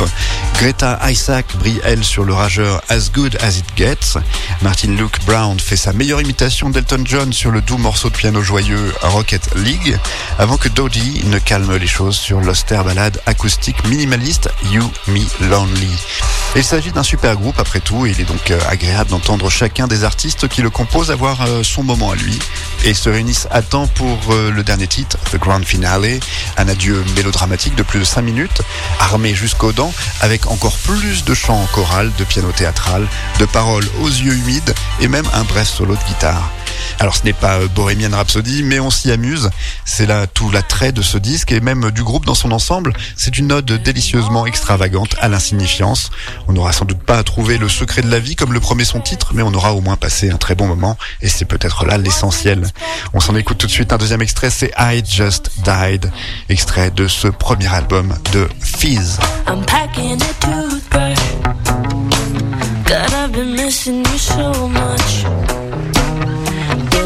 Greta 0.55 0.99
Isaac 1.09 1.45
brille 1.57 1.81
elle 1.83 2.03
sur 2.03 2.23
le 2.23 2.33
rageur 2.33 2.81
As 2.89 3.11
Good 3.11 3.37
As 3.41 3.57
It 3.57 3.65
Gets. 3.75 4.19
Martin 4.61 4.89
Luke 4.89 5.23
Brown 5.25 5.59
fait 5.59 5.75
sa 5.75 5.93
meilleure 5.93 6.21
imitation 6.21 6.69
d'Elton 6.69 7.03
John 7.05 7.33
sur 7.33 7.51
le 7.51 7.61
doux 7.61 7.77
morceau 7.77 8.09
de 8.09 8.15
piano 8.15 8.41
joyeux 8.41 8.93
Rocket 9.01 9.55
League, 9.55 9.97
avant 10.37 10.57
que 10.57 10.69
Dodie 10.69 11.23
ne 11.25 11.39
calme 11.39 11.75
les 11.75 11.87
choses 11.87 12.17
sur 12.17 12.41
l'austère 12.41 12.83
ballade 12.83 13.19
acoustique 13.25 13.87
minimaliste 13.87 14.49
You 14.71 14.91
Me 15.07 15.47
Lonely. 15.49 15.89
Il 16.55 16.63
s'agit 16.63 16.91
d'un 16.91 17.03
super 17.03 17.35
groupe 17.37 17.59
après 17.59 17.79
tout, 17.79 18.05
et 18.05 18.11
il 18.11 18.19
est 18.19 18.25
donc 18.25 18.51
euh, 18.51 18.59
agréable 18.67 19.09
d'entendre 19.09 19.49
chacun 19.49 19.87
des 19.87 20.03
artistes 20.03 20.49
qui 20.49 20.61
le 20.61 20.69
composent 20.69 21.09
avoir 21.09 21.41
euh, 21.41 21.63
son 21.63 21.81
moment 21.81 22.11
à 22.11 22.15
lui, 22.15 22.37
et 22.83 22.93
se 22.93 23.09
réunissent 23.21 23.47
à 23.51 23.61
temps 23.61 23.85
pour 23.85 24.17
euh, 24.31 24.49
le 24.49 24.63
dernier 24.63 24.87
titre, 24.87 25.15
The 25.31 25.37
Grand 25.37 25.63
Finale, 25.63 26.19
un 26.57 26.67
adieu 26.67 27.03
mélodramatique 27.15 27.75
de 27.75 27.83
plus 27.83 27.99
de 27.99 28.03
5 28.03 28.23
minutes, 28.23 28.63
armé 28.99 29.35
jusqu'aux 29.35 29.73
dents, 29.73 29.93
avec 30.21 30.49
encore 30.49 30.75
plus 30.77 31.23
de 31.23 31.35
chants 31.35 31.61
en 31.61 31.67
chorale, 31.67 32.11
de 32.17 32.23
piano 32.23 32.51
théâtral, 32.51 33.07
de 33.37 33.45
paroles 33.45 33.85
aux 34.01 34.07
yeux 34.07 34.33
humides, 34.33 34.73
et 35.01 35.07
même 35.07 35.25
un 35.35 35.43
bref 35.43 35.67
solo 35.67 35.95
de 35.95 36.03
guitare. 36.05 36.49
Alors 36.99 37.15
ce 37.15 37.23
n'est 37.23 37.33
pas 37.33 37.59
euh, 37.59 37.67
Bohemian 37.67 38.11
Rhapsody, 38.11 38.63
mais 38.63 38.79
on 38.79 38.89
s'y 38.89 39.11
amuse. 39.11 39.49
C'est 39.85 40.05
là 40.05 40.27
tout 40.27 40.51
l'attrait 40.51 40.91
de 40.91 41.01
ce 41.01 41.17
disque 41.17 41.51
et 41.51 41.59
même 41.59 41.91
du 41.91 42.03
groupe 42.03 42.25
dans 42.25 42.35
son 42.35 42.51
ensemble. 42.51 42.93
C'est 43.15 43.37
une 43.37 43.51
ode 43.51 43.65
délicieusement 43.65 44.45
extravagante 44.45 45.15
à 45.19 45.27
l'insignifiance. 45.27 46.11
On 46.47 46.53
n'aura 46.53 46.73
sans 46.73 46.85
doute 46.85 47.03
pas 47.03 47.17
à 47.17 47.23
trouver 47.23 47.57
le 47.57 47.69
secret 47.69 48.01
de 48.01 48.09
la 48.09 48.19
vie 48.19 48.35
comme 48.35 48.53
le 48.53 48.59
promet 48.59 48.85
son 48.85 48.99
titre, 48.99 49.31
mais 49.33 49.43
on 49.43 49.53
aura 49.53 49.73
au 49.73 49.81
moins 49.81 49.95
passé 49.95 50.29
un 50.29 50.37
très 50.37 50.55
bon 50.55 50.67
moment 50.67 50.97
et 51.21 51.29
c'est 51.29 51.45
peut-être 51.45 51.85
là 51.85 51.97
l'essentiel. 51.97 52.67
On 53.13 53.19
s'en 53.19 53.35
écoute 53.35 53.57
tout 53.57 53.67
de 53.67 53.71
suite 53.71 53.93
un 53.93 53.97
deuxième 53.97 54.21
extrait, 54.21 54.49
c'est 54.49 54.71
I 54.77 55.03
Just 55.05 55.51
Died, 55.63 56.11
extrait 56.49 56.91
de 56.91 57.07
ce 57.07 57.27
premier 57.27 57.67
album 57.67 58.13
de 58.31 58.47
Fizz. 58.61 59.19
I'm 59.47 59.65
packing. 59.65 60.21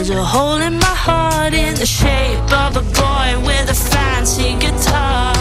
There's 0.08 0.20
a 0.20 0.24
hole 0.24 0.62
in 0.62 0.78
my 0.78 0.86
heart 0.86 1.56
in 1.56 1.74
the 1.74 1.86
shape 1.88 2.52
of 2.54 2.78
a 2.78 2.82
boy 2.82 3.44
with 3.44 3.72
a 3.72 3.74
fancy 3.74 4.54
guitar. 4.60 5.35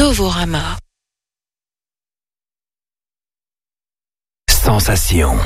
Novorama. 0.00 0.78
Sensation. 4.48 5.36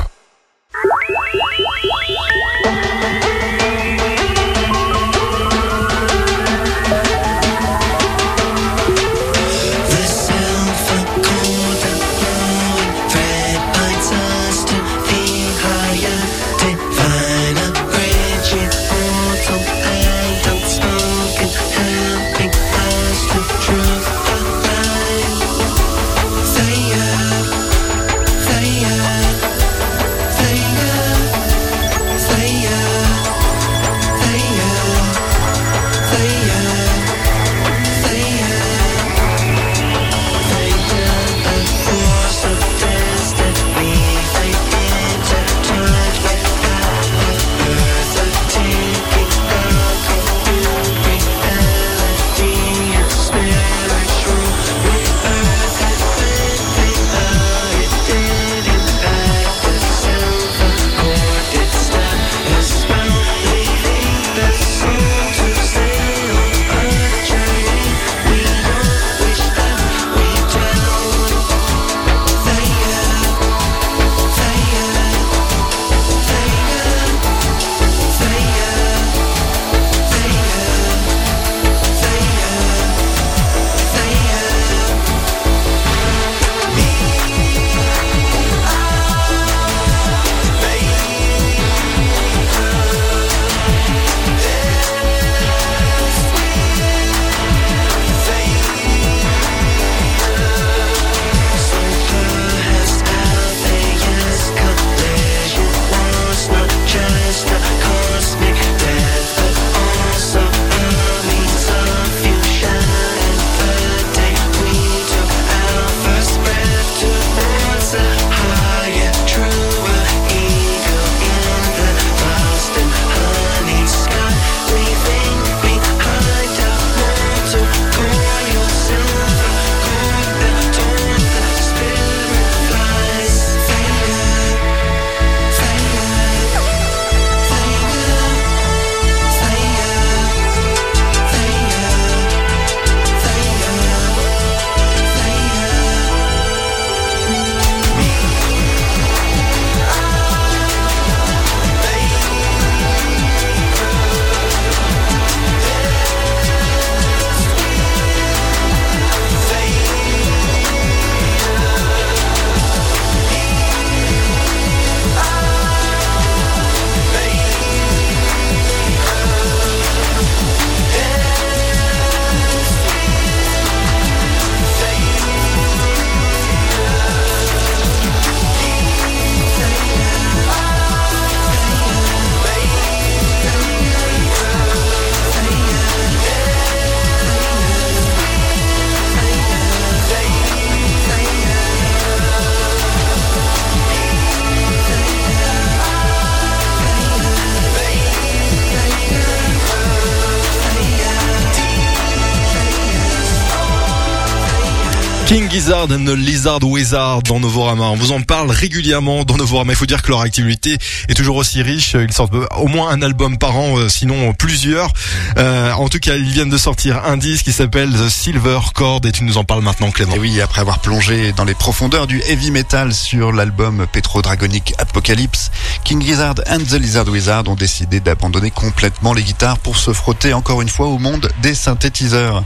Gizzard 205.65 205.87
and 205.89 206.05
the 206.05 206.15
Lizard 206.15 206.63
Wizard 206.63 207.23
dans 207.23 207.39
Novorama. 207.39 207.85
On 207.85 207.95
vous 207.95 208.11
en 208.11 208.21
parle 208.21 208.51
régulièrement 208.51 209.23
dans 209.23 209.35
Novorama. 209.35 209.73
Il 209.73 209.75
faut 209.75 209.87
dire 209.87 210.03
que 210.03 210.11
leur 210.11 210.21
activité 210.21 210.77
est 211.09 211.15
toujours 211.15 211.37
aussi 211.37 211.63
riche. 211.63 211.95
Ils 211.99 212.13
sortent 212.13 212.35
au 212.35 212.67
moins 212.67 212.91
un 212.91 213.01
album 213.01 213.39
par 213.39 213.57
an, 213.57 213.79
euh, 213.79 213.89
sinon 213.89 214.31
plusieurs. 214.35 214.93
Euh, 215.39 215.71
en 215.71 215.89
tout 215.89 215.97
cas, 215.97 216.17
ils 216.17 216.29
viennent 216.29 216.51
de 216.51 216.57
sortir 216.59 217.03
un 217.05 217.17
disque 217.17 217.45
qui 217.45 217.51
s'appelle 217.51 217.91
The 217.93 218.09
Silver 218.09 218.59
Chord 218.75 219.01
et 219.05 219.11
tu 219.11 219.23
nous 219.23 219.39
en 219.39 219.43
parles 219.43 219.63
maintenant, 219.63 219.89
Clément. 219.89 220.13
Et 220.13 220.19
oui, 220.19 220.39
après 220.39 220.61
avoir 220.61 220.77
plongé 220.77 221.31
dans 221.31 221.45
les 221.45 221.55
profondeurs 221.55 222.05
du 222.05 222.21
heavy 222.27 222.51
metal 222.51 222.93
sur 222.93 223.31
l'album 223.31 223.87
Petro 223.91 224.21
Dragonic 224.21 224.75
Apocalypse, 224.77 225.49
King 225.83 225.99
Gizzard 225.99 226.35
and 226.47 226.59
the 226.59 226.73
Lizard 226.73 227.07
Wizard 227.07 227.47
ont 227.47 227.55
décidé 227.55 228.01
d'abandonner 228.01 228.51
complètement 228.51 229.13
les 229.13 229.23
guitares 229.23 229.57
pour 229.57 229.77
se 229.77 229.93
frotter 229.93 230.31
encore 230.31 230.61
une 230.61 230.69
fois 230.69 230.85
au 230.85 230.99
monde 230.99 231.27
des 231.41 231.55
synthétiseurs. 231.55 232.43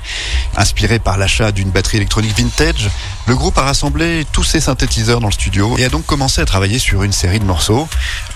Inspiré 0.55 0.99
par 0.99 1.17
l'achat 1.17 1.51
d'une 1.51 1.69
batterie 1.69 1.97
électronique 1.97 2.37
vintage, 2.37 2.89
le 3.27 3.35
groupe 3.35 3.57
a 3.59 3.61
rassemblé 3.61 4.25
tous 4.31 4.43
ses 4.43 4.59
synthétiseurs 4.59 5.19
dans 5.19 5.27
le 5.27 5.33
studio 5.33 5.77
et 5.77 5.85
a 5.85 5.89
donc 5.89 6.05
commencé 6.05 6.41
à 6.41 6.45
travailler 6.45 6.79
sur 6.79 7.03
une 7.03 7.11
série 7.11 7.39
de 7.39 7.45
morceaux. 7.45 7.87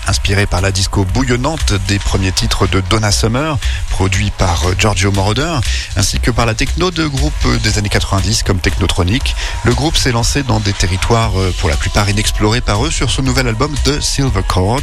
Inspiré 0.06 0.46
par 0.46 0.60
la 0.60 0.70
disco 0.70 1.04
bouillonnante 1.04 1.72
des 1.88 1.98
premiers 1.98 2.30
titres 2.30 2.66
de 2.66 2.80
Donna 2.90 3.10
Summer, 3.10 3.58
produit 3.90 4.30
par 4.30 4.66
euh, 4.66 4.74
Giorgio 4.78 5.10
Moroder, 5.10 5.58
ainsi 5.96 6.20
que 6.20 6.30
par 6.30 6.46
la 6.46 6.54
techno 6.54 6.90
de 6.90 7.06
groupes 7.06 7.62
des 7.62 7.78
années 7.78 7.88
90 7.88 8.42
comme 8.42 8.58
Technotronic, 8.58 9.34
le 9.64 9.74
groupe 9.74 9.96
s'est 9.96 10.12
lancé 10.12 10.42
dans 10.42 10.60
des 10.60 10.72
territoires 10.72 11.38
euh, 11.40 11.52
pour 11.58 11.68
la 11.68 11.76
plupart 11.76 12.08
inexplorés 12.08 12.60
par 12.60 12.84
eux 12.84 12.90
sur 12.90 13.10
ce 13.10 13.22
nouvel 13.22 13.48
album 13.48 13.74
The 13.84 14.00
Silver 14.00 14.42
Chord. 14.46 14.82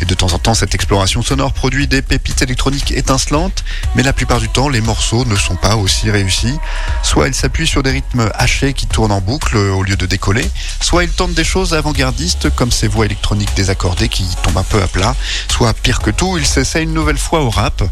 Et 0.00 0.04
de 0.04 0.14
temps 0.14 0.32
en 0.32 0.38
temps, 0.38 0.54
cette 0.54 0.74
exploration 0.74 1.22
sonore 1.22 1.52
produit 1.52 1.86
des 1.86 2.00
pépites 2.00 2.42
électroniques 2.42 2.92
étincelantes, 2.92 3.64
mais 3.94 4.02
la 4.02 4.12
plupart 4.12 4.40
du 4.40 4.48
temps, 4.48 4.68
les 4.68 4.80
morceaux 4.80 5.24
ne 5.24 5.36
sont 5.36 5.56
pas 5.56 5.76
aussi 5.76 6.10
réussis. 6.10 6.58
Soit 7.02 7.28
ils 7.28 7.34
s'appuient 7.34 7.66
sur 7.66 7.82
des 7.82 7.90
rythmes 7.90 8.30
hachés 8.34 8.72
qui 8.72 8.86
tournent 8.86 9.12
en 9.14 9.20
boucle 9.20 9.56
au 9.56 9.82
lieu 9.82 9.96
de 9.96 10.06
décoller, 10.06 10.48
soit 10.80 11.04
ils 11.04 11.10
tentent 11.10 11.34
des 11.34 11.44
choses 11.44 11.72
avant-gardistes 11.72 12.50
comme 12.50 12.70
ces 12.70 12.88
voix 12.88 13.06
électroniques 13.06 13.54
désaccordées 13.54 14.08
qui 14.08 14.26
tombent 14.42 14.58
un 14.58 14.64
peu 14.64 14.82
à 14.82 14.88
plat, 14.88 15.14
soit 15.50 15.72
pire 15.72 16.00
que 16.00 16.10
tout, 16.10 16.36
ils 16.36 16.46
s'essayent 16.46 16.84
une 16.84 16.94
nouvelle 16.94 17.18
fois 17.18 17.42
au 17.42 17.50
rap. 17.50 17.82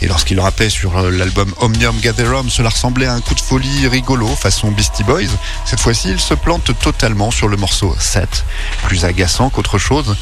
Et 0.00 0.08
lorsqu'ils 0.08 0.40
rappaient 0.40 0.70
sur 0.70 1.00
l'album 1.00 1.54
Omnium 1.60 1.98
Gatherum, 2.00 2.50
cela 2.50 2.70
ressemblait 2.70 3.06
à 3.06 3.14
un 3.14 3.20
coup 3.20 3.34
de 3.34 3.40
folie 3.40 3.86
rigolo 3.86 4.26
façon 4.26 4.70
Beastie 4.70 5.04
Boys. 5.04 5.30
Cette 5.64 5.80
fois-ci, 5.80 6.10
ils 6.10 6.20
se 6.20 6.34
plantent 6.34 6.76
totalement 6.80 7.30
sur 7.30 7.48
le 7.48 7.56
morceau 7.56 7.94
7, 7.98 8.44
plus 8.84 9.04
agaçant 9.04 9.50
qu'autre 9.50 9.78
chose. 9.78 10.16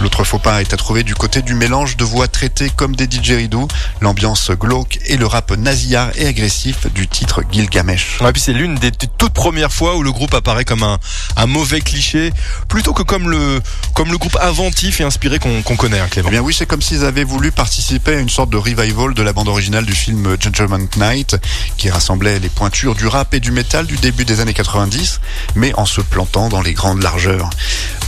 L'autre 0.00 0.24
faux 0.24 0.38
pas 0.38 0.60
est 0.60 0.72
à 0.72 0.76
trouver 0.76 1.04
du 1.04 1.14
côté 1.14 1.42
du 1.42 1.54
mélange 1.54 1.96
de 1.96 2.04
voix 2.04 2.26
traitées 2.26 2.70
comme 2.74 2.96
des 2.96 3.06
didgeridoo, 3.06 3.68
l'ambiance 4.00 4.50
glauque 4.50 4.98
et 5.06 5.16
le 5.16 5.26
rap 5.26 5.52
nasillard 5.52 6.10
et 6.16 6.26
agressif 6.26 6.92
du 6.92 7.06
titre 7.06 7.42
Gilgamesh. 7.50 8.20
Ouais, 8.20 8.32
puis 8.32 8.40
c'est 8.40 8.52
l'une 8.52 8.74
des 8.76 8.90
toutes 8.90 9.32
premières 9.32 9.72
fois 9.72 9.96
où 9.96 9.99
le 10.02 10.12
groupe 10.12 10.34
apparaît 10.34 10.64
comme 10.64 10.82
un, 10.82 10.98
mauvais 11.46 11.80
cliché, 11.80 12.32
plutôt 12.68 12.92
que 12.92 13.02
comme 13.02 13.30
le, 13.30 13.60
comme 13.94 14.10
le 14.10 14.18
groupe 14.18 14.36
inventif 14.40 15.00
et 15.00 15.04
inspiré 15.04 15.38
qu'on 15.38 15.76
connaît, 15.76 15.98
hein, 15.98 16.08
Clément. 16.10 16.28
Eh 16.28 16.32
bien 16.32 16.40
oui, 16.40 16.54
c'est 16.56 16.66
comme 16.66 16.82
s'ils 16.82 17.04
avaient 17.04 17.24
voulu 17.24 17.50
participer 17.50 18.16
à 18.16 18.20
une 18.20 18.28
sorte 18.28 18.50
de 18.50 18.56
revival 18.56 19.14
de 19.14 19.22
la 19.22 19.32
bande 19.32 19.48
originale 19.48 19.84
du 19.84 19.94
film 19.94 20.36
Gentleman 20.40 20.86
Knight, 20.96 21.36
qui 21.76 21.90
rassemblait 21.90 22.38
les 22.38 22.48
pointures 22.48 22.94
du 22.94 23.06
rap 23.06 23.34
et 23.34 23.40
du 23.40 23.50
métal 23.50 23.86
du 23.86 23.96
début 23.96 24.24
des 24.24 24.40
années 24.40 24.54
90, 24.54 25.20
mais 25.54 25.72
en 25.74 25.86
se 25.86 26.00
plantant 26.00 26.48
dans 26.48 26.62
les 26.62 26.74
grandes 26.74 27.02
largeurs. 27.02 27.50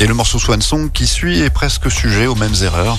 Et 0.00 0.06
le 0.06 0.14
morceau 0.14 0.38
Swan 0.38 0.60
Song 0.60 0.90
qui 0.92 1.06
suit 1.06 1.40
est 1.40 1.50
presque 1.50 1.90
sujet 1.90 2.26
aux 2.26 2.34
mêmes 2.34 2.54
erreurs. 2.62 2.96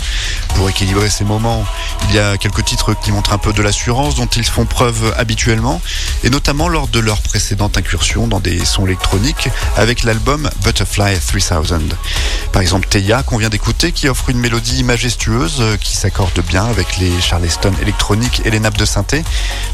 Pour 0.56 0.70
équilibrer 0.70 1.10
ces 1.10 1.24
moments, 1.24 1.66
il 2.10 2.16
y 2.16 2.20
a 2.20 2.38
quelques 2.38 2.64
titres 2.66 2.94
qui 2.94 3.12
montrent 3.12 3.34
un 3.34 3.38
peu 3.38 3.54
de 3.54 3.62
l'assurance 3.62 4.16
dont 4.16 4.28
ils 4.28 4.46
font 4.46 4.66
preuve 4.66 5.14
habituellement, 5.18 5.82
et 6.24 6.30
notamment 6.30 6.70
lors 6.70 6.88
de 6.88 7.00
leur 7.00 7.22
précédente 7.22 7.78
incursion 7.78 8.28
dans 8.28 8.40
des 8.40 8.64
sons 8.66 8.83
électroniques 8.86 9.50
avec 9.78 10.04
l'album 10.04 10.50
Butterfly 10.64 11.18
3000. 11.20 11.80
Par 12.52 12.62
exemple, 12.62 12.88
Teya 12.88 13.24
qu'on 13.24 13.38
vient 13.38 13.50
d'écouter 13.50 13.92
qui 13.92 14.08
offre 14.08 14.30
une 14.30 14.38
mélodie 14.38 14.84
majestueuse 14.84 15.58
euh, 15.60 15.78
qui 15.78 15.96
s'accorde 15.96 16.40
bien 16.48 16.66
avec 16.66 16.98
les 16.98 17.20
Charleston 17.20 17.74
électroniques 17.82 18.42
et 18.46 18.52
les 18.52 18.60
nappes 18.60 18.78
de 18.78 18.86
synthé, 18.86 19.24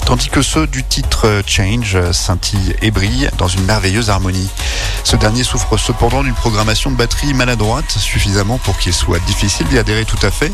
tandis 0.05 0.29
que 0.29 0.41
ceux 0.41 0.65
du 0.67 0.83
titre 0.83 1.27
euh, 1.27 1.41
Change 1.45 1.95
euh, 1.95 2.13
scintillent 2.13 2.75
et 2.81 2.91
brillent 2.91 3.29
dans 3.37 3.47
une 3.47 3.63
merveilleuse 3.65 4.09
harmonie. 4.09 4.49
Ce 5.03 5.15
dernier 5.15 5.43
souffre 5.43 5.77
cependant 5.77 6.23
d'une 6.23 6.33
programmation 6.33 6.91
de 6.91 6.95
batterie 6.95 7.33
maladroite, 7.33 7.91
suffisamment 7.97 8.57
pour 8.59 8.77
qu'il 8.77 8.93
soit 8.93 9.19
difficile 9.25 9.67
d'y 9.67 9.77
adhérer 9.77 10.05
tout 10.05 10.23
à 10.25 10.31
fait. 10.31 10.51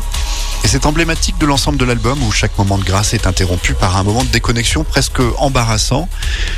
Et 0.64 0.68
c'est 0.68 0.86
emblématique 0.86 1.38
de 1.38 1.46
l'ensemble 1.46 1.78
de 1.78 1.84
l'album 1.84 2.20
où 2.22 2.32
chaque 2.32 2.56
moment 2.58 2.78
de 2.78 2.84
grâce 2.84 3.14
est 3.14 3.26
interrompu 3.26 3.74
par 3.74 3.96
un 3.96 4.02
moment 4.02 4.24
de 4.24 4.28
déconnexion 4.30 4.84
presque 4.84 5.20
embarrassant. 5.38 6.08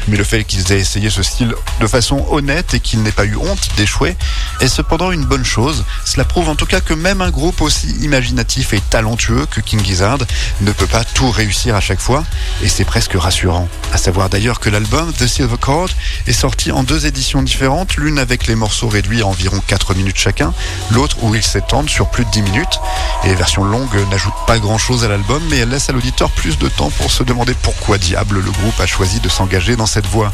Mais 0.06 0.16
le 0.16 0.24
fait 0.24 0.44
qu'ils 0.44 0.72
aient 0.72 0.80
essayé 0.80 1.10
ce 1.10 1.22
style 1.22 1.54
de 1.80 1.86
façon 1.88 2.26
honnête 2.30 2.74
et 2.74 2.80
qu'ils 2.80 3.02
n'aient 3.02 3.12
pas 3.12 3.24
eu 3.24 3.36
honte 3.36 3.68
d'échouer 3.76 4.16
est 4.60 4.68
cependant 4.68 5.10
une 5.10 5.24
bonne 5.24 5.44
chose. 5.44 5.84
Cela 6.04 6.24
prouve 6.24 6.48
en 6.48 6.54
tout 6.54 6.66
cas 6.66 6.80
que 6.80 6.94
même 6.94 7.20
un 7.20 7.30
groupe 7.30 7.60
aussi 7.60 7.88
imaginatif 8.00 8.72
et 8.72 8.80
talentueux 8.80 9.46
que 9.50 9.60
King 9.60 9.84
Gizzard 9.84 10.18
ne 10.60 10.72
peut 10.72 10.86
pas 10.86 11.04
tout 11.04 11.30
réussir 11.30 11.74
à 11.74 11.80
chaque 11.80 12.00
fois. 12.00 12.24
Et 12.62 12.68
c'est 12.68 12.84
presque 12.84 13.14
rassurant. 13.14 13.68
À 13.92 13.98
savoir 13.98 14.28
d'ailleurs 14.28 14.60
que 14.60 14.70
l'album 14.70 15.12
The 15.12 15.26
Silver 15.26 15.56
Chord 15.60 15.90
est 16.26 16.32
sorti 16.32 16.72
en 16.72 16.82
deux 16.82 17.06
éditions 17.06 17.42
différentes, 17.42 17.96
l'une 17.96 18.18
avec 18.18 18.46
les 18.46 18.54
morceaux 18.54 18.88
réduits 18.88 19.22
à 19.22 19.26
environ 19.26 19.60
4 19.66 19.94
minutes 19.94 20.18
chacun, 20.18 20.52
l'autre 20.90 21.16
où 21.22 21.34
ils 21.34 21.42
s'étendent 21.42 21.90
sur 21.90 22.10
plus 22.10 22.24
de 22.24 22.30
10 22.30 22.42
minutes. 22.42 22.80
Et 23.24 23.28
les 23.28 23.34
versions 23.34 23.64
longues 23.64 23.96
n'ajoute 24.10 24.34
pas 24.46 24.58
grand 24.58 24.78
chose 24.78 25.04
à 25.04 25.08
l'album, 25.08 25.42
mais 25.50 25.58
elle 25.58 25.70
laisse 25.70 25.88
à 25.88 25.92
l'auditeur 25.92 26.30
plus 26.30 26.58
de 26.58 26.68
temps 26.68 26.90
pour 26.90 27.10
se 27.10 27.22
demander 27.22 27.54
pourquoi 27.62 27.98
diable 27.98 28.40
le 28.40 28.50
groupe 28.50 28.78
a 28.80 28.86
choisi 28.86 29.20
de 29.20 29.28
s'engager 29.28 29.76
dans 29.76 29.86
cette 29.86 30.06
voie. 30.06 30.32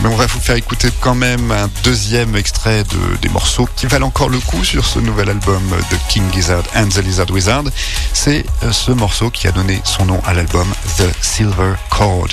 Mais 0.00 0.08
on 0.08 0.16
va 0.16 0.26
vous 0.26 0.40
faire 0.46 0.54
écouter 0.54 0.90
quand 1.00 1.16
même 1.16 1.50
un 1.50 1.68
deuxième 1.82 2.36
extrait 2.36 2.84
de, 2.84 3.16
des 3.20 3.28
morceaux 3.28 3.68
qui 3.74 3.86
valent 3.86 4.06
encore 4.06 4.28
le 4.28 4.38
coup 4.38 4.62
sur 4.62 4.86
ce 4.86 5.00
nouvel 5.00 5.28
album 5.28 5.60
de 5.90 5.96
King 6.08 6.22
Gizzard 6.32 6.62
and 6.76 6.86
the 6.90 6.98
Lizard 6.98 7.28
Wizard. 7.32 7.64
C'est 8.12 8.46
euh, 8.62 8.70
ce 8.70 8.92
morceau 8.92 9.30
qui 9.30 9.48
a 9.48 9.50
donné 9.50 9.80
son 9.82 10.04
nom 10.04 10.20
à 10.24 10.34
l'album 10.34 10.72
The 10.98 11.10
Silver 11.20 11.72
Chord. 11.90 12.28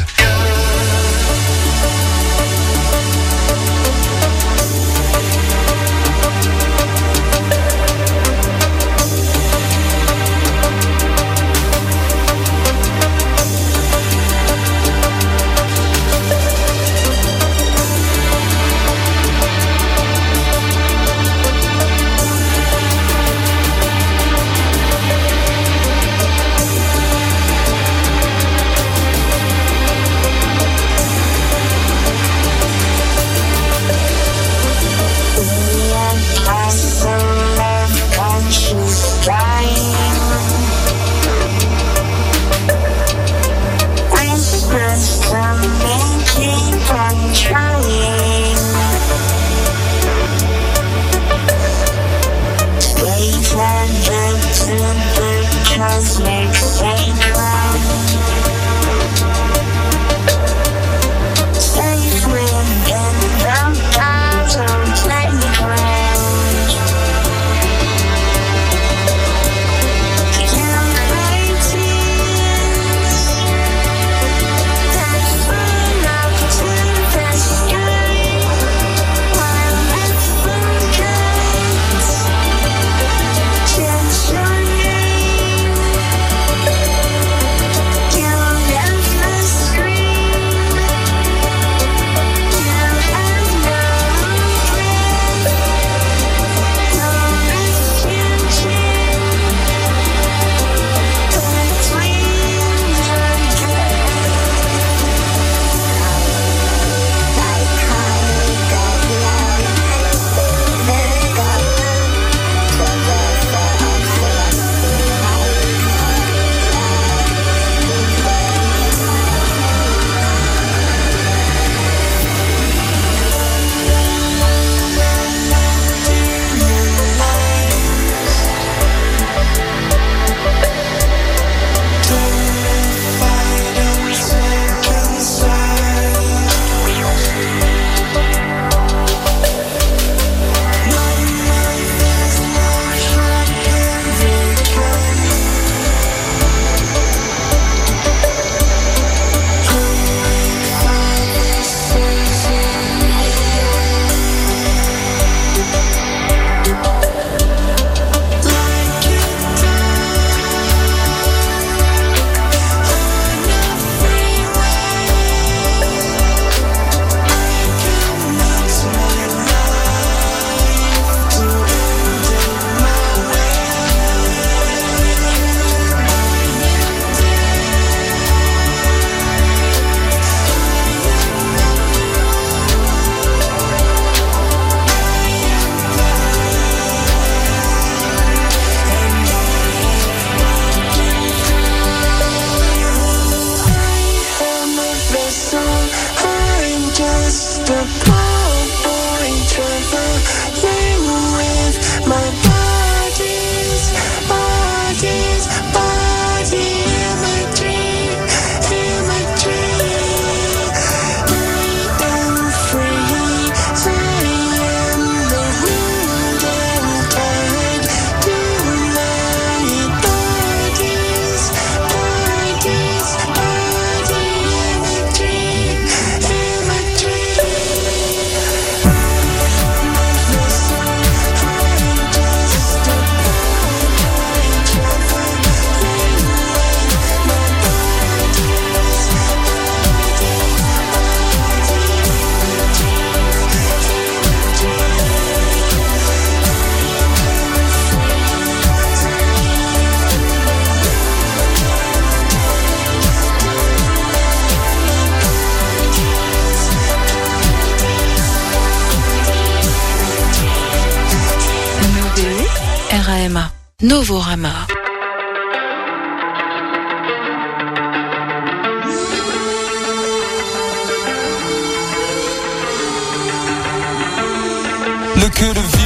could 275.36 275.58
have 275.58 275.83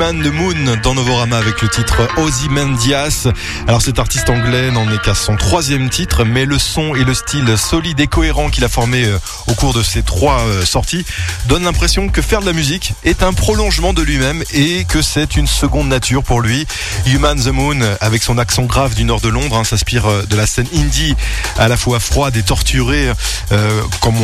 Human 0.00 0.22
the 0.22 0.32
Moon 0.32 0.76
dans 0.82 0.94
Novorama 0.94 1.36
avec 1.36 1.60
le 1.60 1.68
titre 1.68 2.08
Ozymandias. 2.16 3.28
Alors 3.66 3.82
cet 3.82 3.98
artiste 3.98 4.30
anglais 4.30 4.70
n'en 4.70 4.90
est 4.90 5.02
qu'à 5.02 5.12
son 5.12 5.36
troisième 5.36 5.90
titre, 5.90 6.24
mais 6.24 6.46
le 6.46 6.58
son 6.58 6.94
et 6.94 7.04
le 7.04 7.12
style 7.12 7.58
solide 7.58 8.00
et 8.00 8.06
cohérent 8.06 8.48
qu'il 8.48 8.64
a 8.64 8.70
formé 8.70 9.04
euh, 9.04 9.18
au 9.50 9.54
cours 9.54 9.74
de 9.74 9.82
ces 9.82 10.02
trois 10.02 10.40
euh, 10.40 10.64
sorties 10.64 11.04
donne 11.46 11.64
l'impression 11.64 12.08
que 12.08 12.22
faire 12.22 12.40
de 12.40 12.46
la 12.46 12.52
musique 12.52 12.92
est 13.04 13.22
un 13.22 13.32
prolongement 13.32 13.92
de 13.92 14.02
lui-même 14.02 14.42
et 14.54 14.84
que 14.84 15.02
c'est 15.02 15.36
une 15.36 15.46
seconde 15.46 15.88
nature 15.88 16.22
pour 16.22 16.40
lui. 16.40 16.66
Human 17.06 17.38
the 17.38 17.48
Moon, 17.48 17.80
avec 18.00 18.22
son 18.22 18.38
accent 18.38 18.64
grave 18.64 18.94
du 18.94 19.04
nord 19.04 19.20
de 19.20 19.28
Londres, 19.28 19.56
hein, 19.56 19.64
s'inspire 19.64 20.06
euh, 20.06 20.24
de 20.26 20.36
la 20.36 20.46
scène 20.46 20.66
indie 20.74 21.16
à 21.58 21.68
la 21.68 21.76
fois 21.76 21.98
froide 22.00 22.36
et 22.36 22.42
torturée, 22.42 23.10
euh, 23.52 23.82
comme 24.00 24.14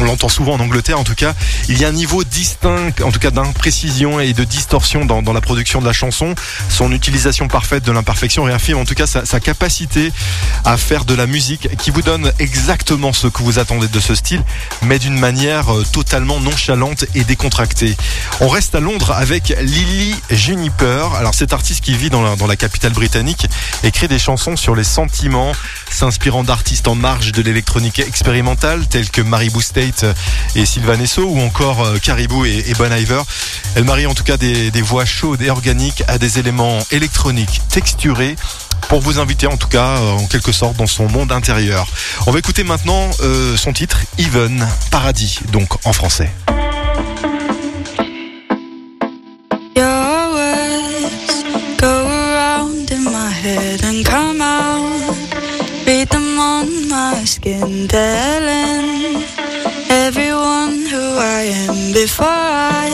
on, 0.00 0.04
l'entend 0.04 0.28
souvent 0.28 0.54
en 0.54 0.60
Angleterre 0.60 0.98
en 0.98 1.04
tout 1.04 1.14
cas. 1.14 1.34
Il 1.68 1.78
y 1.78 1.84
a 1.84 1.88
un 1.88 1.92
niveau 1.92 2.24
distinct, 2.24 3.00
en 3.02 3.12
tout 3.12 3.20
cas 3.20 3.30
d'imprécision 3.30 4.18
et 4.18 4.32
de 4.32 4.44
distorsion 4.44 5.04
dans, 5.04 5.22
dans 5.22 5.32
la 5.32 5.40
production 5.40 5.80
de 5.80 5.86
la 5.86 5.92
chanson. 5.92 6.34
Son 6.68 6.90
utilisation 6.92 7.48
parfaite 7.48 7.84
de 7.84 7.92
l'imperfection 7.92 8.44
réaffirme 8.44 8.80
en 8.80 8.84
tout 8.84 8.94
cas 8.94 9.06
sa, 9.06 9.24
sa 9.24 9.40
capacité 9.40 10.12
à 10.64 10.76
faire 10.76 11.04
de 11.04 11.14
la 11.14 11.26
musique 11.26 11.68
qui 11.76 11.90
vous 11.90 12.02
donne 12.02 12.32
exactement 12.38 13.12
ce 13.12 13.28
que 13.28 13.42
vous 13.42 13.58
attendez 13.58 13.88
de 13.88 14.00
ce 14.00 14.14
style, 14.14 14.42
mais 14.82 14.98
d'une 14.98 15.18
manière 15.18 15.72
euh, 15.72 15.84
totalement 15.92 16.40
nonchalante 16.40 17.04
et 17.14 17.24
décontractée. 17.24 17.96
On 18.40 18.48
reste 18.48 18.74
à 18.74 18.80
Londres 18.80 19.12
avec 19.12 19.54
Lily 19.60 20.14
Juniper. 20.30 21.14
Alors 21.16 21.34
cet 21.34 21.52
artiste 21.52 21.82
qui 21.82 21.96
vit 21.96 22.10
dans 22.10 22.22
la, 22.22 22.56
capitale 22.56 22.92
britannique 22.92 23.46
écrit 23.82 24.08
des 24.08 24.18
chansons 24.18 24.56
sur 24.56 24.74
les 24.74 24.84
sentiments, 24.84 25.52
s'inspirant 25.90 26.44
d'artistes 26.44 26.88
en 26.88 26.94
marge 26.94 27.32
de 27.32 27.42
l'électronique 27.42 27.98
expérimentale 27.98 28.86
tels 28.86 29.10
que 29.10 29.20
Maribou 29.20 29.60
State 29.60 30.04
et 30.54 30.66
Sylvan 30.66 31.00
Esso 31.00 31.22
ou 31.22 31.40
encore 31.40 31.84
euh, 31.84 31.98
Caribou 31.98 32.44
et, 32.44 32.64
et 32.68 32.74
Bon 32.74 32.92
Iver. 32.92 33.22
Elle 33.74 33.84
marie 33.84 34.06
en 34.06 34.14
tout 34.14 34.24
cas 34.24 34.36
des 34.36 34.82
voix 34.82 35.04
chaudes 35.04 35.42
et 35.42 35.50
organiques 35.50 36.04
à 36.08 36.18
des 36.18 36.38
éléments 36.38 36.78
électroniques 36.90 37.62
texturés 37.68 38.36
pour 38.88 39.00
vous 39.00 39.18
inviter 39.18 39.46
en 39.46 39.56
tout 39.56 39.68
cas 39.68 39.98
euh, 39.98 40.12
en 40.12 40.26
quelque 40.26 40.52
sorte 40.52 40.76
dans 40.76 40.86
son 40.86 41.08
monde 41.08 41.32
intérieur. 41.32 41.86
On 42.26 42.30
va 42.30 42.38
écouter 42.38 42.64
maintenant 42.64 43.10
euh, 43.20 43.56
son 43.56 43.72
titre 43.72 43.98
Even 44.18 44.66
Paradis 44.90 45.40
donc 45.52 45.68
en 45.86 45.92
français. 45.92 46.30
Skin, 57.24 57.88
telling 57.88 59.24
everyone 59.88 60.84
who 60.92 61.18
I 61.18 61.48
am 61.66 61.92
before 61.94 62.26
I 62.28 62.90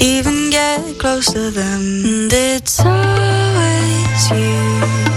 even 0.00 0.50
get 0.50 0.98
close 0.98 1.26
to 1.34 1.52
it's 2.32 2.80
always 2.80 4.07
you. 4.30 5.07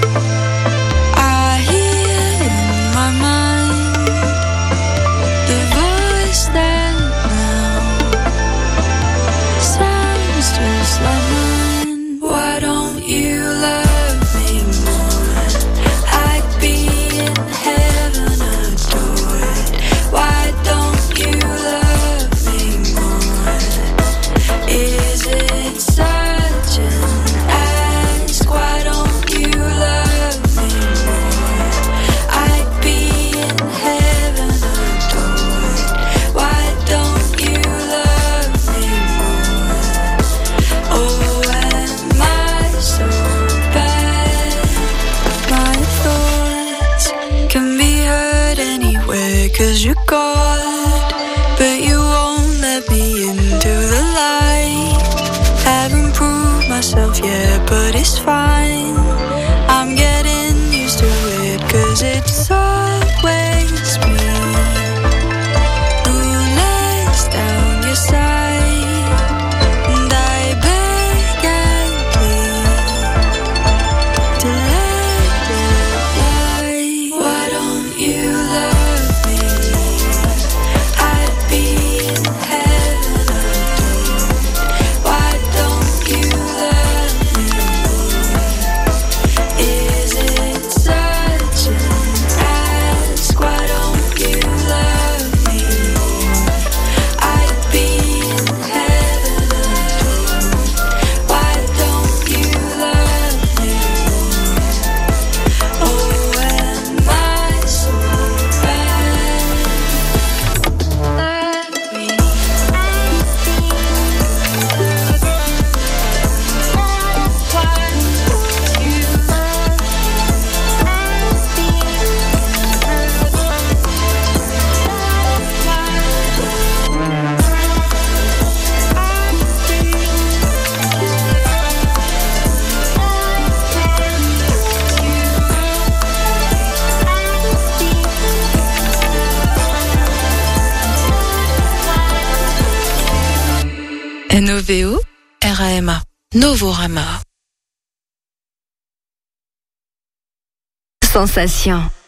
Sensation. 151.48 152.01